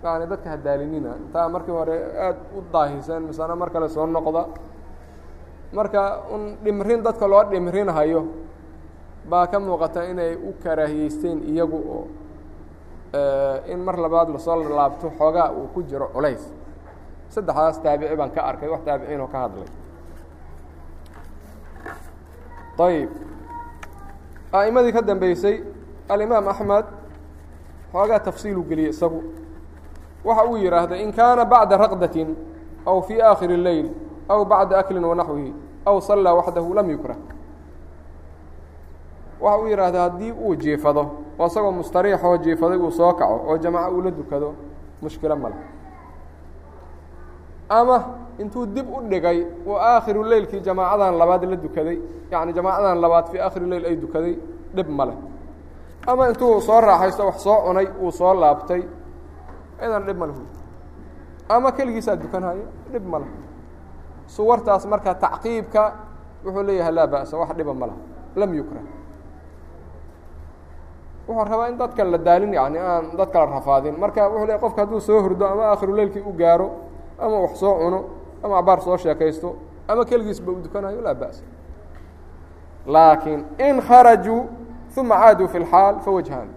[0.03, 1.95] yani dadka hadaalinina intaa markii hore
[2.25, 4.45] aada u daahiseen misana mar kale soo noqda.
[5.73, 8.21] Marka un dhimrin dadka loo dhimrinhayo
[9.29, 12.07] baa ka muuqata inay u karaahiyeysteen iyagu oo
[13.67, 16.43] in mar labaad la soo laabto xoogaa uu ku jiro culays.
[17.29, 19.67] Saddexdaas taabici baan ka arkay wax taabiciin oo ka hadlay
[22.79, 23.09] ayib
[24.53, 25.63] a'imadii ka dambeysay
[26.09, 26.85] alimaam axmed
[27.91, 29.23] xoogaa tafsiiluu geliyey isagu
[30.25, 32.35] waxa uu yidhaahday in kaana bacda raqdatin
[32.85, 33.87] aw fii aakhiri اleyl
[34.29, 35.53] aw bacda aklin wanaxwihi
[35.85, 37.17] aw sallaa waxdahu lam yukrah
[39.41, 41.03] waxa uu yidhaahday haddii uu jiifado
[41.39, 44.53] oo isagoo mustariixoo jiifaday uu soo kaco oo jamaco uu la dukado
[45.01, 45.55] mushkilo male
[47.69, 47.97] ama
[48.39, 51.97] intuu dib u dhigay uu aakhiru leylkii jamaacadan labaad la dukaday
[52.31, 54.35] yacni jamaacadan labaad fii aakhiri leyl ay dukaday
[54.75, 55.13] dhib male
[56.07, 58.81] ama intuu soo raaxaysto wax soo cunay uu soo laabtay
[59.85, 60.43] idan dhib male hu
[61.49, 63.25] ama keligiisaa dukanhayo dhib male
[64.27, 65.83] suwartaas marka tacqiibka
[66.45, 67.99] wuxuu leeyahay laa ba'sa wax dhiba ma laha
[68.35, 68.83] lam yukrah.
[71.27, 73.95] Wuxuu rabaa in dadka la daalin yani aan dadka la rafaadin.
[73.99, 76.67] Marka wuxuu leey qofka hadduu soo hurdo ama aakhiru leylkii u gaaro
[77.19, 77.99] ama wax soo cuno
[78.43, 79.55] ama abaar soo sheekaysto
[79.87, 81.43] ama keligiisba uu dukanayo laa ba'sa
[82.85, 84.45] laakiin in kharajuu
[84.97, 86.49] uma caaduu fi lxaal fawajhaan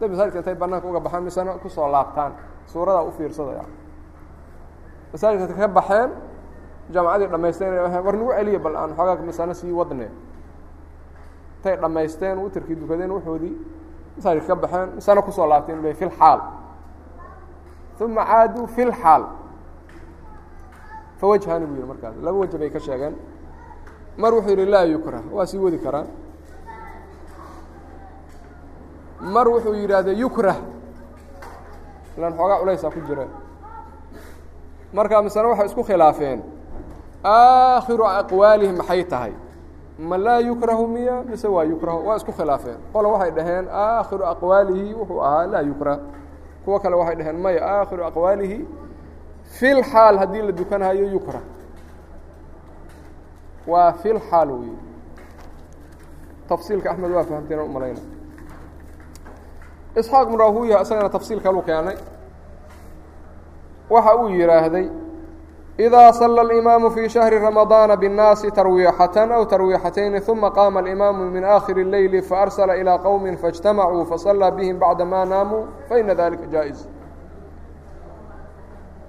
[0.00, 2.32] day masaajidka intay banaanka uga baxaan misena ku soo laabtaan.
[2.66, 3.74] Suuradaa u fiirsada yani
[5.12, 6.10] masaajidka ka baxeen
[6.92, 7.72] jaamacadii dhamaysteen
[8.04, 10.08] war nagu celiya bal aan xoogaa misano sii wadne.
[11.58, 13.54] Intay dhammaysteen witirkii dukadeen wuxoodii
[14.16, 16.40] masaajidka ka baxeen misano ku soo laabteen bay fi lxaal
[18.00, 19.22] uma caaduu fi lxaal
[21.22, 22.14] fawajhani buu yihi markaas.
[22.18, 23.14] Laba waje bay ka sheegeen.
[24.18, 26.06] Mar wuxuu yidhi laa yukrah waa sii wadi karaan
[29.22, 30.58] mar wuxuu yidhaahde yukrah.
[32.18, 33.24] Ilaan xoogaa culaysaa ku jira.
[34.92, 36.42] Markaa misena waxay isku khilaafeen.
[37.24, 39.32] Aakhiru aqwaalihi maxay tahay?
[39.98, 42.06] Ma laa yukrahu miya mise waa yukrahu?
[42.06, 42.76] Waa isku khilaafeen.
[42.92, 45.98] Qole waxay dhaheen aakhiru aqwaalihi wuxuu ahaa laa yukrah.
[46.64, 48.58] Kuwo kale waxay dhaheen maya aakhiru aqwaalihi
[49.59, 51.41] fi lxaal haddii la dukanhayo yukrah
[53.67, 54.71] waa fi lxaal wey
[56.49, 57.99] tafsiilka axmed waa fahamteena umalayna
[59.99, 61.97] isxaaq bn rahuya isagana tafsiil kaluu keenay
[63.89, 64.87] waxa uu yidhaahday
[65.79, 71.77] إida صلى الإimaamu fي شhهri رamaضاana bالnaasi tarwiixaة أw tarwiixatayni ثuma qaama الإimaamu min آkhir
[71.77, 76.89] الleyli faarsla إilى qowmi faاجtamacuu faصلىa bihim bacda ma naamuu faإna dalika jaaئز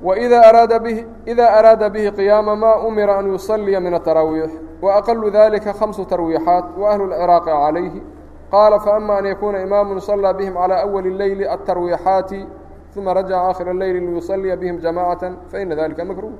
[0.02, 4.50] وإida araada bih إida araada bihi qiyaama ma umira an yuصلiya min الtaraawiix
[4.82, 8.02] وأqل dalika خمسu tarwiixaaت وأhlu الcراaqi عalayhi
[8.50, 12.46] qaala faأma an yakuna imaamu صلىa bihim عalى أwli الleyli الtarwiixaati
[12.94, 16.30] ثuma rajaca aakhir الleyli liyuصلiya bihim jamاcaة faإna dalika makruh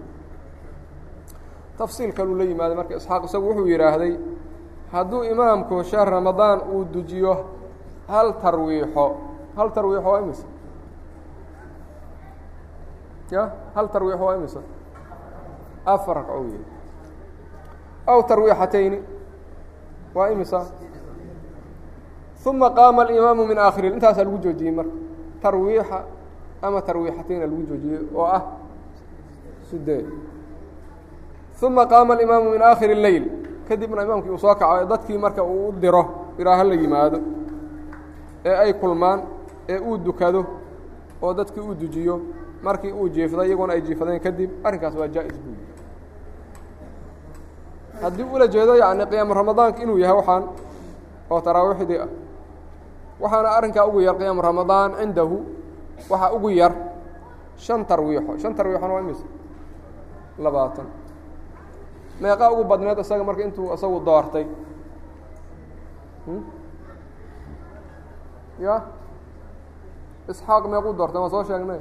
[1.79, 4.15] tafsiil kaluu la yimaaday marka isxaaq isagu wuxuu yidhaahday
[4.93, 7.35] hadduu imaamku shahr ramadaan uu dujiyo
[8.09, 9.07] hal tarwiixo
[9.57, 10.47] hal tarwiixo waa imisa
[13.34, 13.44] ya
[13.76, 14.62] hal tarwiixo waa imisa
[15.94, 16.62] afar ragco wey
[18.12, 19.00] aw tarwiixatayni
[20.16, 20.60] waa imisa
[22.50, 24.92] uma qaama alimaamu min aakhiri intaasaa lagu joojiyey marka
[25.44, 25.98] tarwiixa
[26.66, 28.42] ama tarwiixatayna lagu joojiyey oo ah
[29.70, 30.06] sideed
[31.68, 33.26] uma qaama alimaamu min aakhiri اleyl
[33.68, 36.04] kadibna imaamkii uu soo kaco ee dadkii marka uu u diro
[36.40, 37.18] iraaho la yimaado
[38.46, 39.20] ee ay kulmaan
[39.74, 40.42] ee uu dukado
[41.24, 42.16] oo dadkii uu dujiyo
[42.66, 45.68] markii uu jiifday iyaguna ay jiifadeen kadib arrinkaas waa jaa-is buu yihi
[48.04, 50.44] haddii ula jeedo yani qiyaamu ramadaanka inuu yahay waxaan
[51.34, 52.10] oo taraawiixdii ah
[53.24, 55.38] waxaana arrinkaa ugu yar qiyaam ramadaan cindahu
[56.12, 56.74] waxaa ugu yar
[57.66, 58.32] shan tarwiixo.
[58.42, 59.24] Shan tarwiixona waa imise?
[60.44, 60.88] Labaatan.
[62.22, 64.46] Meeqaa ugu badneed isaga marka intuu isagu doortay.
[68.66, 68.76] Ya
[70.30, 71.80] isxaaq meequu doortay waan soo sheegnay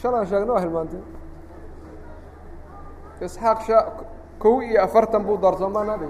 [0.00, 1.00] shan aan sheegnay waa hilmaantay
[3.26, 3.60] isxaaq
[4.42, 6.06] kow iyo afartan buu doortay somaanadi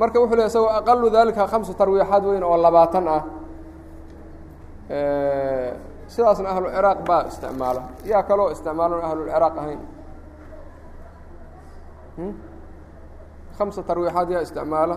[0.00, 3.22] marka wuxuu ley isagoo aqalu dalika khamsu tarwiixaad weyn oo labaatan ah
[6.12, 9.80] sidaasna ahluciraaq baa isticmaala yaa kaloo isticmaalan ahlulciraaq ahayn
[13.58, 14.96] khamsa tarwiixaad yaa isticmaala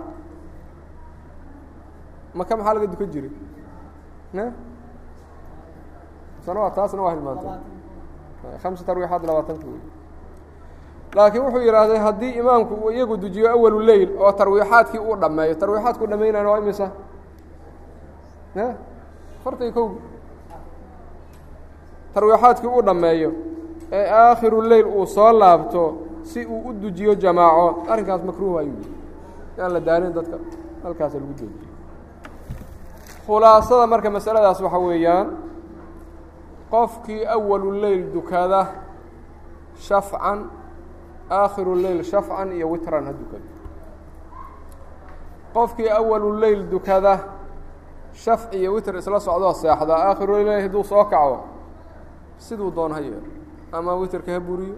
[2.38, 3.32] maka maxaa laga dukan jiray
[6.48, 7.52] sana taasna waa hilmaantay.
[8.64, 9.82] Khamsa tarwiixaad labaatanka wey
[11.16, 16.06] laakiin wuxuu yidhaahday haddii imaamku uu iyagu dujiyo awalu leyl oo tarwiixaadkii uu dhammeeyo tarwiixaadku
[16.12, 16.88] dhamaynayna waa imisa?
[19.43, 19.88] Fartay kow.
[22.14, 23.32] Tarwiixaadkii uu dhammeeyo
[23.91, 25.84] ee aakhiru leyl uu soo laabto
[26.24, 27.84] si uu u dujiyo jamaaco.
[27.91, 28.91] Arrinkaas makruuh ayuu yihi
[29.58, 30.38] yaan la daalin dadka
[30.84, 31.68] halkaasa lagu joojiyo
[33.26, 35.28] khulaasada marka masaladaas waxaa weeyaan
[36.72, 38.68] qofkii awalu leyl dukada
[39.80, 40.49] shafcan
[41.32, 43.47] aakhiru leyl shafcan iyo witran ha dukado.
[45.53, 47.20] Qofkii awalu leyl dukada
[48.13, 51.39] shafc iyo witr isla socdoo seexda aakhiru leyl hadduu soo kaco
[52.38, 53.28] siduu doon ha yeelo.
[53.72, 54.76] Ama witrka ha buriyo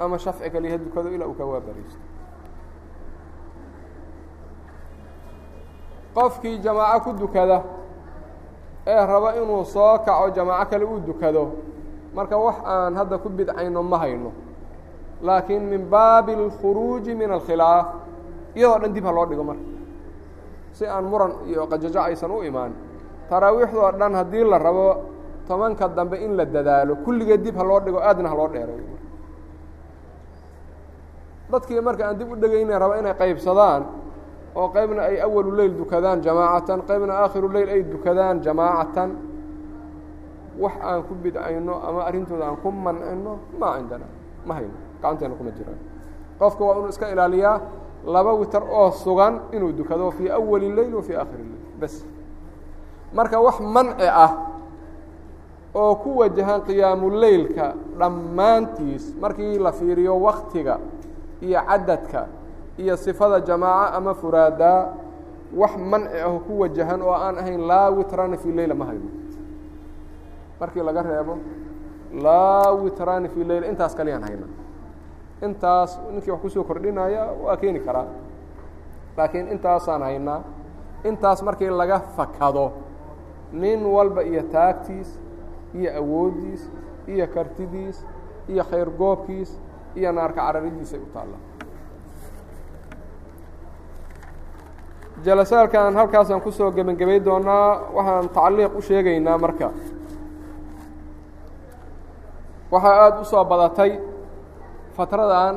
[0.00, 2.00] ama shafci kaliya ha dukado ilaa uu ka waabariisto
[6.14, 7.62] qofkii jamaaco ku dukada
[8.86, 11.52] ee raba inuu soo kaco jamaaco kale uu dukado.
[12.14, 14.32] Marka wax aan hadda ku bidcayno ma hayno.
[15.22, 17.86] Laakiin min baabi اlkhuruuji min alkhilaaf
[18.54, 19.62] iyadoo dhan dib ha loo dhigo marka
[20.72, 22.72] si aan muran iyo qajajo aysan u imaan
[23.30, 24.88] taraawiixdoo dhan haddii la rabo
[25.48, 28.96] tobanka dambe in la dadaalo kulligeed dib ha loo dhigo aadna ha loo dheereeyo
[31.50, 33.82] dadkii marka aan dib u dhegayna raba inay qaybsadaan
[34.54, 39.10] oo qaybna ay awalu leyl dukadaan jamaacatan qaybna aakhiru leyl ay dukadaan jamaacatan.
[40.58, 44.06] Wax aan ku bidcayno ama arrintooda aan ku mancino maa cindana
[44.46, 45.78] ma hayno gacanteena kuma jiraan
[46.38, 47.60] qofka waa inuu iska ilaaliyaa
[48.06, 52.02] laba witar oo sugan inuu dukado fii awali leyl wa fii aakhiri leyl bes
[53.14, 54.32] marka wax manci ah
[55.74, 60.78] oo ku wajahan qiyaamuleylka dhammaantiis markii la fiiriyo waktiga
[61.40, 62.26] iyo cadadka
[62.82, 64.80] iyo sifada jamaaca ama furaadaa
[65.60, 69.08] wax manci ah ku wajahan oo aan ahayn laa witrana fii leyla ma hayno.
[70.60, 71.34] Markii laga reebo
[72.24, 74.46] laa witrani fii leyla intaas kaliyaan hayna
[75.46, 78.06] intaas ninkii wax ku soo kordhinaya waa keeni karaa.
[79.16, 80.40] Laakiin intaasaan haynaa
[81.04, 82.72] intaas markii laga fakado
[83.52, 85.10] nin walba iyo taagtiis
[85.74, 86.62] iyo awooddiis
[87.12, 87.96] iyo kartidiis
[88.48, 89.50] iyo khayr goobkiis
[89.96, 91.40] iyo naarka cararidiisay u taallaa
[95.24, 99.68] jalasaalkan halkaasaan ku soo gebangebay doonaa waxaan tacliiq u sheegaynaa marka.
[102.72, 103.92] Waxaa aada u soo badatay
[104.96, 105.54] fatradan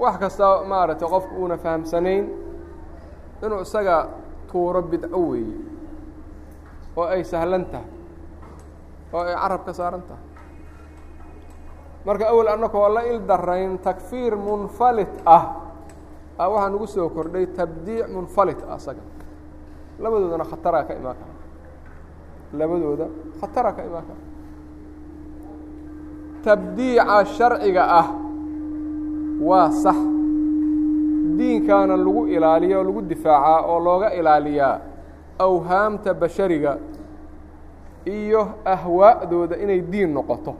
[0.00, 2.24] wax kasta maaragtay qofku uuna fahamsanayn
[3.44, 3.96] inuu isaga
[4.52, 5.56] tuuro bidco weeye
[6.96, 7.88] oo ay sahlan tahay
[9.12, 10.24] oo ay carab ka saaran tahay.
[12.06, 15.44] Marka awel annakoo la il darayn takfiir munfalit ah
[16.38, 19.02] waxaa nagu soo kordhay tabdiic munfalit ah isaga
[20.02, 21.34] labadoodana khataraa ka imaan kara.
[22.58, 23.06] Labadooda
[23.40, 24.22] khataraa ka imaan kara.
[26.44, 28.06] Tabdiica sharciga ah
[29.48, 29.98] waa sax.
[31.38, 34.74] Diinkaana lagu ilaaliya oo lagu difaacaa oo looga ilaaliyaa
[35.38, 36.72] awhaamta bashariga
[38.06, 38.42] iyo
[38.74, 40.52] ahwaa'dooda inay diin noqoto.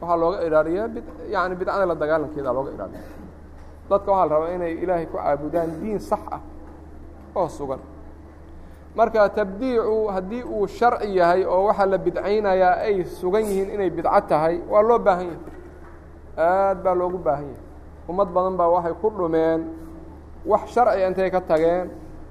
[0.00, 0.86] Waxaa looga ilaaliyaa
[1.34, 3.02] yani bidcada la dagaalankeeda looga ilaaliya
[3.90, 6.40] dadka waxaa la rabaa inay ilaahay ku caabudaan diin sax ah
[7.36, 7.80] oo sugan.
[8.96, 14.20] Marka tabdiicu haddii uu sharci yahay oo waxaa la bidcaynayaa ay sugan yihiin inay bidco
[14.28, 15.40] tahay waa loo baahan yahay.
[16.38, 17.64] Aad baa loogu baahan yahay.
[18.08, 19.60] Ummad badan baa waxay ku dhumeen
[20.46, 21.86] wax sharci intay ka tageen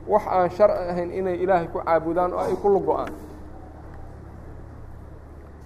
[0.07, 3.13] wax aan sharci ahayn inay ilaahay ku caabudaan oo ay ku lugo-aan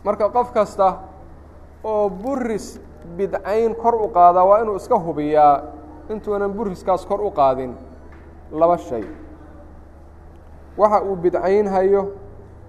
[0.06, 0.88] marka qof kasta
[1.84, 2.80] oo buris
[3.18, 5.62] bidcayn kor u qaadaa waa inuu iska hubiyaa
[6.12, 7.74] intuunan buriskaas kor u qaadin
[8.52, 9.04] laba shay.
[10.78, 12.02] Waxa uu bidcaynhayo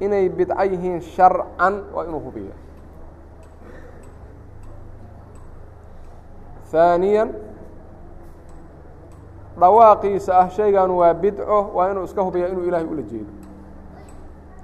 [0.01, 2.55] inay bidco yihiin sharcan waa inuu hubiya
[6.73, 7.25] haaniya
[9.61, 13.33] dhawaaqiisa ah shaygan waa bidco waa inuu iska hubiyaa inuu ilaahay ula jeedo.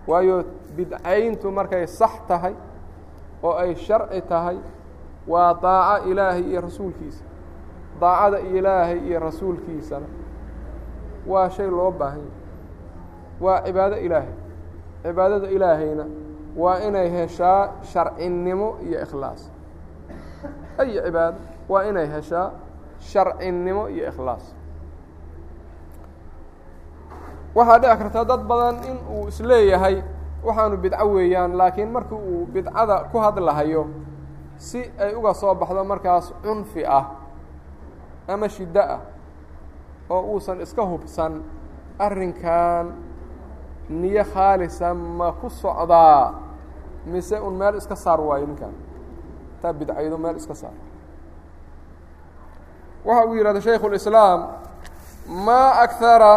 [0.09, 0.45] Waayo
[0.77, 2.55] bidcayntu markay sax tahay
[3.43, 4.57] oo ay sharci tahay
[5.29, 7.25] waa daaco ilaahay iyo rasuulkiisa
[8.01, 10.07] daacada ilaahay iyo rasuulkiisana
[11.27, 12.37] waa shay loo baahan yahay.
[13.41, 14.35] Waa cibaado ilaahay.
[15.03, 16.05] Cibaadada ilaahayna
[16.57, 19.51] waa inay heshaa sharcinimo iyo ikhlaas.
[20.79, 21.39] Ay cibaado
[21.69, 22.51] waa inay heshaa
[22.99, 24.45] sharcinimo iyo ikhlaas.
[27.55, 30.03] Waxaa dhici karta dad badan in uu is leeyahay
[30.45, 33.87] waxaanu bidco weeyaan laakiin markii uu bidcada ku hadlahayo
[34.57, 37.05] si ay uga soo baxdo markaas cunfi ah
[38.28, 39.02] ama shiddo ah
[40.10, 41.44] oo uusan iska hubsan
[42.00, 42.94] arrinkan
[43.90, 46.34] niyo khaalisa ma ku socdaa
[47.06, 48.74] mise un meel iska saar waayo ninkan
[49.62, 50.74] taa bidcaydo meel iska saar
[53.06, 54.40] waxa uu yidhahda shaykhu اlislaam
[55.46, 56.34] maa akara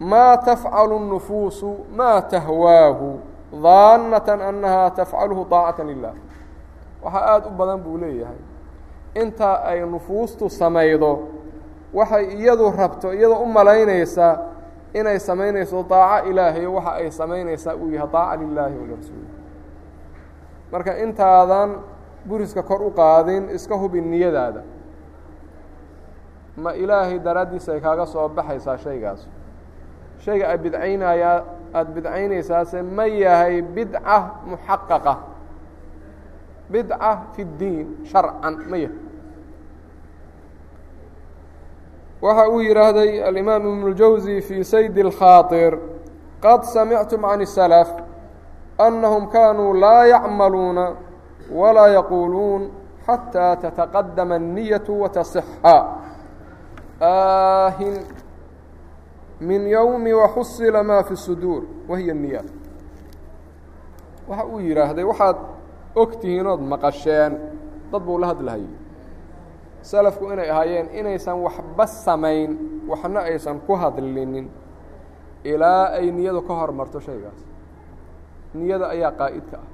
[0.00, 3.20] ma tafcalu الnufuusu ma tahwaahu
[3.62, 6.14] daannata annaha tafcaluhu طaacata lilah
[7.04, 8.40] waxaa aada u badan buu leeyahay
[9.15, 11.19] inta ay nufuustu samaydo
[11.93, 14.37] waxay iyadu rabto iyadoo u malaynaysaa
[14.93, 19.27] inay samaynayso daaco ilaahay waxa ay samaynaysaa uu yahay daaca lilaahi walirasuuli
[20.71, 21.69] marka intaadan
[22.25, 24.61] buriska kor u qaadin iska hubin niyadaada.
[26.57, 29.27] Ma ilaahay daraaddiisa ay kaaga soo baxaysaa shaygaas?
[30.23, 31.43] Shayga aad bidcaynayaa
[31.73, 35.13] aada bidcaynaysaase ma yahay bidca muxaqaqa
[36.70, 38.98] bidca fi اddiin sharcan ma yahay
[42.22, 45.72] waxa uu yidhaahday alimaam ibnu اljawsi fii sayd اlkhaaطir
[46.44, 47.88] qad samictum can الsalaf
[48.78, 50.86] annahum kaanuu laa yacmaluuna
[51.60, 52.62] walaa yaquuluun
[53.06, 55.74] xataa tataqadama الniyaةu wataصxa
[57.00, 57.96] aahin
[59.40, 62.48] min yowmi waxusila ma fi الsuduur wahiya الniyaat
[64.28, 65.36] waxa uu yidhaahday waxaad
[65.95, 67.33] og tihiin ood maqasheen
[67.91, 68.69] dad buu la hadlahayay.
[69.81, 72.51] Salafku inay ahaayeen inaysan waxba samayn
[72.87, 74.49] waxna aysan ku hadlinin
[75.43, 77.39] ilaa ay niyadu ka hormarto shaygaas.
[78.53, 79.67] Niyada ayaa qaa'idka ah.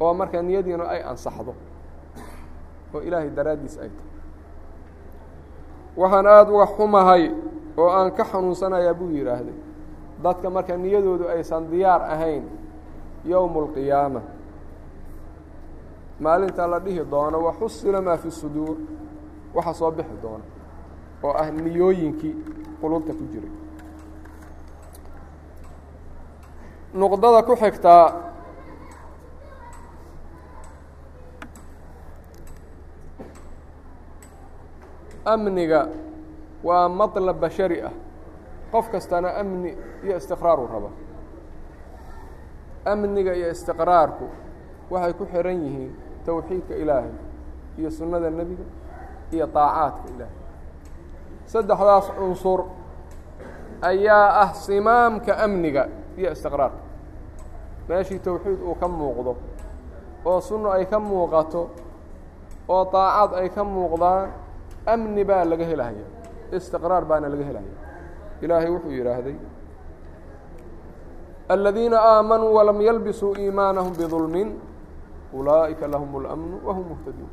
[0.00, 1.54] Oo marka niyadiina ay ansaxdo
[2.94, 4.10] oo ilaahay daraaddiis ay tahay.
[5.96, 7.32] Waxaan aada uga xumahay
[7.76, 9.56] oo aan ka xanuunsanayaa buu yidhaahday
[10.22, 12.44] dadka marka niyadoodu aysan diyaar ahayn
[13.24, 14.20] yowmu اlqiyaama
[16.20, 18.76] maalinta la dhihi doono waxusila maa fi suduur.
[19.54, 20.44] Waxa soo bixi doona
[21.22, 22.34] oo ah niyooyinkii
[22.80, 23.52] qulubta ku jiray.
[26.94, 28.04] Nuqdada ku xigtaa
[35.24, 35.88] amniga
[36.62, 37.92] waa maطlab bashari ah.
[38.72, 40.90] Qof kastana amni iyo istiqraaruu raba.
[42.84, 44.26] Amniga iyo istiqraarku
[44.90, 45.92] waxay ku xihan yihiin
[46.26, 47.12] towxiidka ilaahay
[47.78, 48.64] iyo sunnada nebiga
[49.34, 50.36] iyo طaacaadka ilaahay.
[51.52, 52.60] Saddexdaas cunsur
[53.90, 55.82] ayaa ah simaamka amniga
[56.18, 56.80] iyo istiqraarka.
[57.88, 59.32] Meeshii towxiid uu ka muuqdo
[60.28, 61.62] oo sunno ay ka muuqato
[62.74, 64.28] oo طaacaad ay ka muuqdaan
[64.92, 66.04] amni baa laga helaya
[66.56, 67.72] istiqraar baana laga helaya.
[68.42, 69.36] Ilaahay wuxuu yidhaahday
[71.48, 74.48] aladiina aamanuu walam yalbisuu iimaanahum bidulmin
[75.35, 77.31] ulaaئika lahm الأmن whm mهtaduun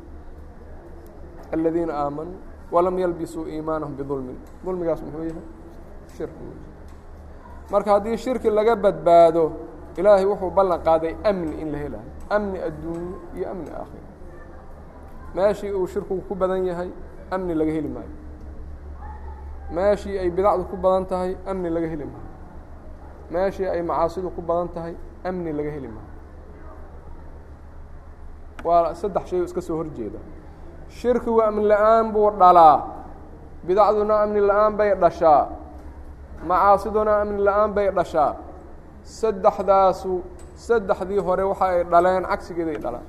[1.53, 2.39] الذiina aamanuu
[2.71, 5.45] وlam ylbisuu iimaanahum bظulmin dulmigaas muxuu yahay
[6.17, 6.45] shirki
[7.71, 9.51] marka haddii shirki laga badbaado
[9.97, 14.07] ilaahay wuxuu ballan qaaday amni in la helayo amni adduunye iyo amni aakhira
[15.35, 16.89] meeshii uu shirkigu ku badan yahay
[17.31, 18.13] amni laga heli maayo
[19.71, 22.29] meeshii ay bidacdu ku badan tahay amni laga heli maayo
[23.31, 26.12] meeshii ay macaasidu ku badan tahay amni laga heli maayo
[28.64, 30.18] waa saddex shay iska soo horjeeda
[30.98, 32.76] shirkigu amni la'aan buu dhalaa.
[33.66, 35.48] Bidacduna amni la'aan bay dhashaa.
[36.48, 38.36] Macaasiduna amni la'aan bay dhashaa.
[39.18, 40.12] Saddexdaasu
[40.66, 43.06] saddexdii hore waxa ay dhaleen cagsigeeday dhalaan.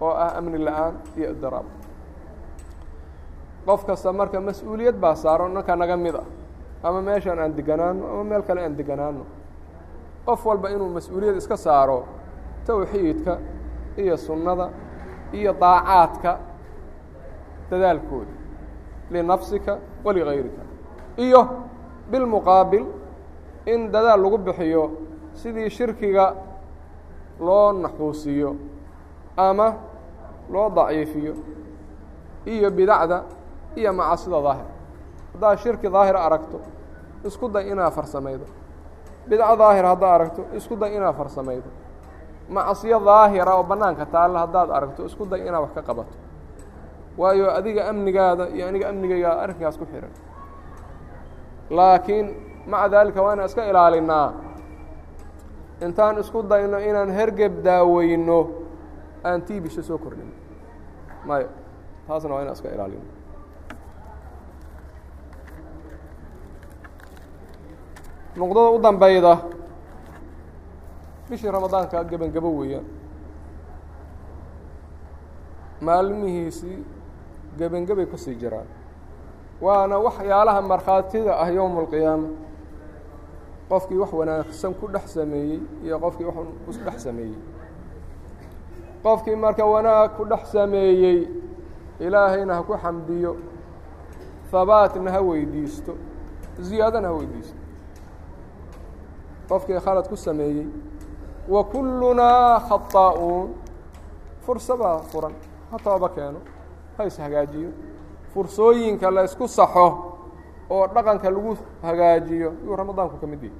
[0.00, 1.66] Oo ah amni la'aan iyo idiraab
[3.66, 6.26] qof kasta marka mas'uuliyad baa saaro nanka naga mid ah
[6.82, 9.22] ama meeshaan aan deganaano ama meel kale aan deganaano
[10.26, 11.98] qof walba inuu mas'uuliyad iska saaro
[12.66, 13.34] towxiidka
[13.96, 14.70] iyo sunnada
[15.32, 16.38] iyo daacaadka
[17.70, 18.34] dadaalkooda
[19.10, 20.62] linafsika waligayrika
[21.16, 21.40] iyo
[22.10, 22.84] bilmuqaabil
[23.66, 24.82] in dadaal lagu bixiyo
[25.34, 26.34] sidii shirkiga
[27.40, 28.50] loo naxuusiyo
[29.36, 29.68] ama
[30.52, 31.34] loo daciifiyo
[32.46, 33.18] iyo bidacda
[33.76, 34.68] iyo macasida daahir.
[35.32, 36.58] Haddaad shirki daahir aragto
[37.24, 38.44] isku day inaad farsamaydo.
[39.28, 41.70] Bidco daahir haddaad aragto isku day inaad farsamaydo
[42.48, 46.14] macsiyo daahira oo bannaanka taalla haddaad aragto isku day inaad wax ka qabato.
[47.18, 50.10] Waayo adiga amnigaada iyo aniga amnigaygaa arrinkaas ku xihan
[51.70, 52.26] laakiin
[52.66, 54.32] maca daalika waa inaan iska ilaalinnaa
[55.86, 58.38] intaan isku dayno inaan hergeb daaweyno
[59.24, 60.30] aan tiibisha soo kordhin.
[61.26, 61.48] Maya
[62.08, 63.04] taasna waa inaan iska ilaalino.
[68.36, 69.34] Nuqdada u dambeyda
[71.32, 72.84] bishii ramadaanka gebangabo weeyaan
[75.80, 76.78] maalmihiisii
[77.58, 78.68] gebangabay ku sii jiraan.
[79.60, 82.28] Waana waxyaalaha markhaatida ah yowma alqiyaama
[83.70, 87.38] qofkii wax wanaagsan ku dhex sameeyey iyo qofkii wax ku sameeyey.
[89.02, 91.18] Qofkii marka wanaag ku dhex sameeyey
[92.00, 93.36] ilaahayna ha ku xamdiyo.
[94.52, 95.96] Habaatna ha weydiisto.
[96.60, 97.56] Ziyaadana ha weydiisto.
[99.48, 100.66] Qofkii khalad ku sameeyey
[101.48, 103.48] wa kullunaa khaطaa'uun
[104.46, 105.32] fursa baa furan.
[105.70, 106.40] Ha tooba keeno.
[106.98, 107.70] Ha ishagaajiyo
[108.34, 109.86] fursooyinka la ysku saxo
[110.70, 113.58] oo dhaqanka lagu hagaajiyo yuu ramadaanku ka mid yahay.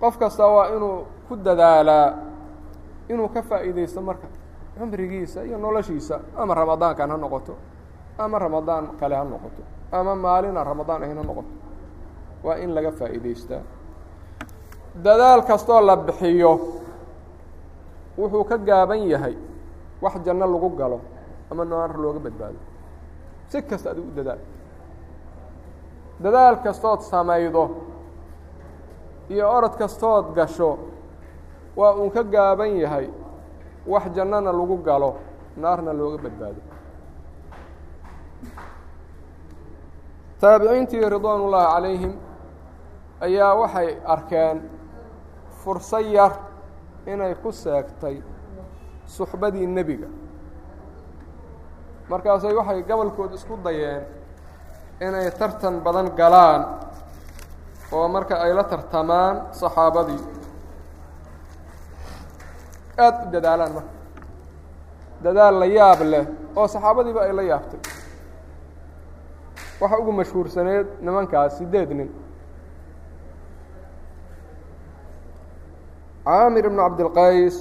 [0.00, 2.14] Qof kasta waa inuu ku dadaalaa
[3.08, 4.26] inuu ka faa'iidaysto marka
[4.78, 7.54] cumrigiisa iyo noloshiisa ama ramadaankan ha noqoto
[8.18, 9.62] ama ramadaan kale ha noqoto
[9.92, 11.52] ama maalina ramadaan ahayn ha noqoto.
[12.44, 13.62] Waa in laga faa'iidaystaa
[15.04, 16.52] dadaal kastoo la bixiyo
[18.18, 19.36] wuxuu ka gaaban yahay
[20.02, 21.00] wax janno lagu galo
[21.50, 22.58] ama naar looga badbaado.
[23.48, 24.38] Si kasta adigu u dadaal.
[26.22, 27.64] Dadaal kastood samaydo
[29.30, 30.78] iyo orod kastood gasho
[31.76, 33.08] waa uun ka gaaban yahay
[33.86, 35.10] wax jannana lagu galo
[35.56, 36.60] naarna looga badbaado.
[40.40, 42.12] Taabiciintii ridwaan ullaahi calayhim
[43.20, 44.56] ayaa waxay arkeen
[45.66, 46.32] furso yar
[47.10, 48.22] inay ku seegtay
[49.06, 50.06] suxbadii nebiga.
[52.10, 54.02] Markaasay waxay gobolkood isku dayeen
[55.02, 56.62] inay tartan badan galaan
[57.92, 60.22] oo marka ay la tartamaan saxaabadii.
[62.98, 63.92] Aada u dadaalaan marka.
[65.24, 66.24] Dadaal la yaab leh
[66.56, 67.80] oo saxaabadiiba ay la yaabtay.
[69.80, 72.10] Waxa ugu mashhuursaneed nimankaas siddeed nin
[76.25, 77.55] caamir ibnu cabdilqays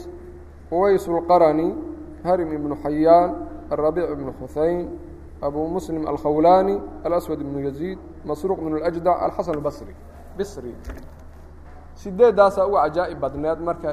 [0.70, 1.68] uways اlqarani
[2.24, 3.30] harim ibnu xayaan
[3.70, 4.98] الربيع بن حuseين
[5.42, 6.76] أbو مسلم الkhwlاني
[7.06, 9.94] الأسود بن يزيد masروq بن الأجدع الxaسن الbصrي
[10.38, 10.74] bصrي
[11.94, 13.90] sideedaasaa uga cajaa'ib badneed marka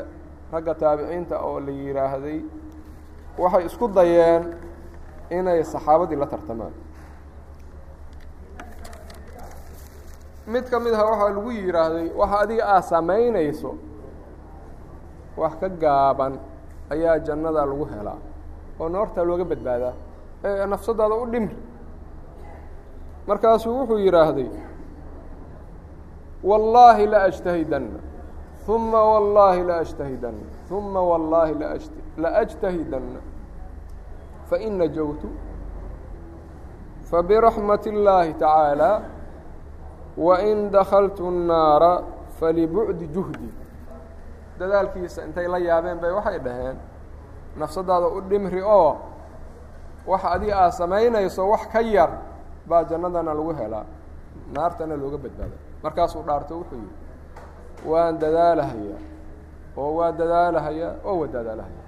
[0.54, 2.40] ragga taabiciinta oo la yidhaahday
[3.38, 4.44] waxay isku dayeen
[5.30, 6.74] inay saxaabadii la tartamaan
[10.48, 13.72] mid ka mid aha waxaa lagu yidhaahday waxa adiga aad samaynayso
[15.42, 16.34] wax ka gaaban
[16.94, 18.20] ayaa jannada lagu helaa
[18.80, 19.94] oo noortaa looga badbaadaa
[20.48, 21.58] ee nafsadaada u dhimri
[23.28, 24.50] markaasuu wuxuu yidhaahday
[26.50, 28.00] wallaahi la أجtahidanna
[28.66, 31.54] ثuma wallaahi la أجtahidanna ثuma wallaahi
[32.24, 33.20] laأجtahidanna
[34.50, 35.28] fain najowtu
[37.10, 38.92] fabiraxmaة الlaahi tacaalى
[40.18, 41.94] wain dakaltu الnaara
[42.40, 43.50] falibucdi juhdi
[44.59, 46.77] dadaalkiisa intay la yaabeen bay waxay dhaheen
[47.57, 48.97] nafsadaada u dhimri oo
[50.07, 52.11] waxa adiga aad samaynayso wax ka yar
[52.69, 53.85] baa jannadana lagu helaa
[54.55, 56.95] naartana looga badbaada markaasuu dhaarto wuxuu yidhi
[57.91, 59.01] waan dadaalahayaa
[59.77, 61.87] oo waa dadaalahayaa oo waa dadaalahayaa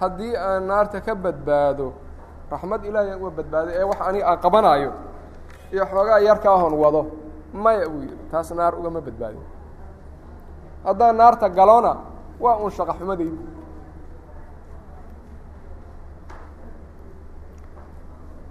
[0.00, 1.86] haddii aan naarta ka badbaado
[2.52, 4.92] raxmad ilaahay aan uga badbaaday ee wax aniga aan qabanaayo
[5.72, 7.02] iyo xoogaa yarkaahon wado
[7.52, 8.16] maya buu yidhi.
[8.30, 9.42] Taas naar ugama badbaadin
[10.88, 11.92] haddaan naarta galona
[12.42, 13.38] waa uun shaqa xumadaydi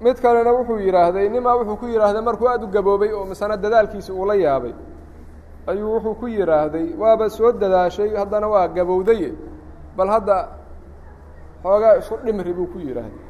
[0.02, 4.14] mid kalena wuxuu yidhaahday nimaa wuxuu ku yidhaahday markuu aada u gaboobay oo misana dadaalkiisa
[4.14, 4.74] uu la yaabay.
[5.68, 9.30] Ayuu wuxuu ku yidhaahday waaba soo dadaashay haddana waa gabowdaye
[9.98, 10.38] bal hadda
[11.64, 13.26] xoogaa isu dhimri buu ku yidhaahday.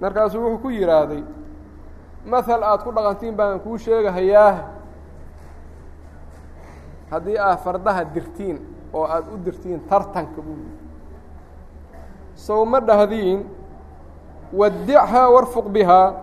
[0.00, 1.22] Markaasuu wuxuu ku yidhaahday
[2.26, 4.52] mahal aada ku dhaqantiin baan kuu sheegahayaa
[7.11, 8.57] haddii aad fardaha dirtiin
[8.93, 10.77] oo aada u dirtiin tartanka buu yidhi
[12.35, 13.39] sow ma dhahdiin
[14.53, 16.13] wadichaa warfuq bihaa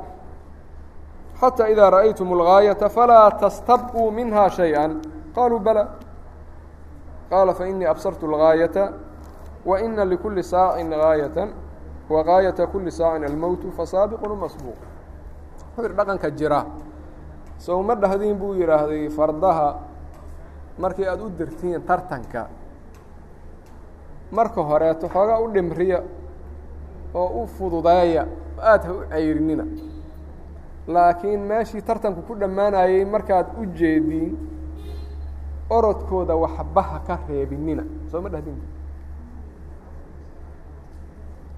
[1.40, 4.84] xatى إida ra'aytum الغاayaةa falaa tastabquu minha شhayئa
[5.34, 5.84] qaluu balى
[7.30, 8.84] qaala faإnii absartu الغاayaةa
[9.66, 11.48] wa ina likulli saacin gaayatan
[12.10, 14.78] wa gaayata kulli saacin almowtu fasaabiqun masbuuq
[15.76, 16.66] wuxuu dhaqanka jira
[17.58, 19.68] sow ma dhahdiin buu yidhaahday fardaha
[20.77, 22.47] markii aada u dirtiin tartanka
[24.31, 25.99] marka horeeto xoogaa u dhimriya
[27.13, 28.23] oo u fududeeya
[28.71, 29.65] aada ha u cayrinina
[30.87, 34.33] laakiin meeshii tartanku ku dhammaanayey markaad u jeediin
[35.69, 37.83] orodkooda waxbaha ka reebinina.
[38.11, 38.55] Soo ma dhahdin?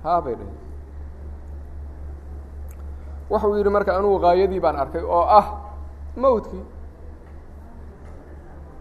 [0.04, 0.58] Haa bay dhaheen
[3.30, 5.46] wuxuu yidhi marka anugu gaayadii baan arkay oo ah
[6.18, 6.64] mowdkii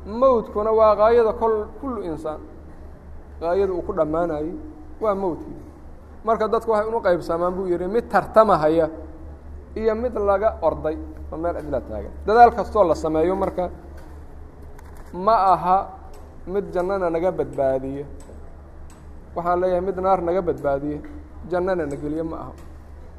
[0.09, 2.41] mowdkuna waa gaayada kol kullu insaan.
[3.41, 4.53] Gaayada uu ku dhammaanayey
[5.01, 5.59] waa mowdkii
[6.25, 8.89] marka dadku waxay unu qaybsamaan buu yidhi mid tartamahaya
[9.77, 10.97] iyo mid laga orday.
[11.33, 12.13] Oo meel cidla taagan.
[12.27, 13.71] Dadaal kastoo la sameeyo marka
[15.13, 15.77] ma aha
[16.47, 18.05] mid jannana naga badbaadiya
[19.37, 20.99] waxaan leeyahay mid naar naga badbaadiya
[21.51, 22.53] jannana na geliye ma aha.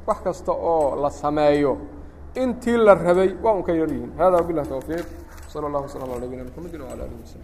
[0.06, 1.76] Wax kasta oo la sameeyo
[2.34, 5.06] intii la rabay waa un ka yar yihiin hada wabilah towfiiq
[5.52, 7.42] sal اllah waslm ala nabina mxamedi wala alih waslm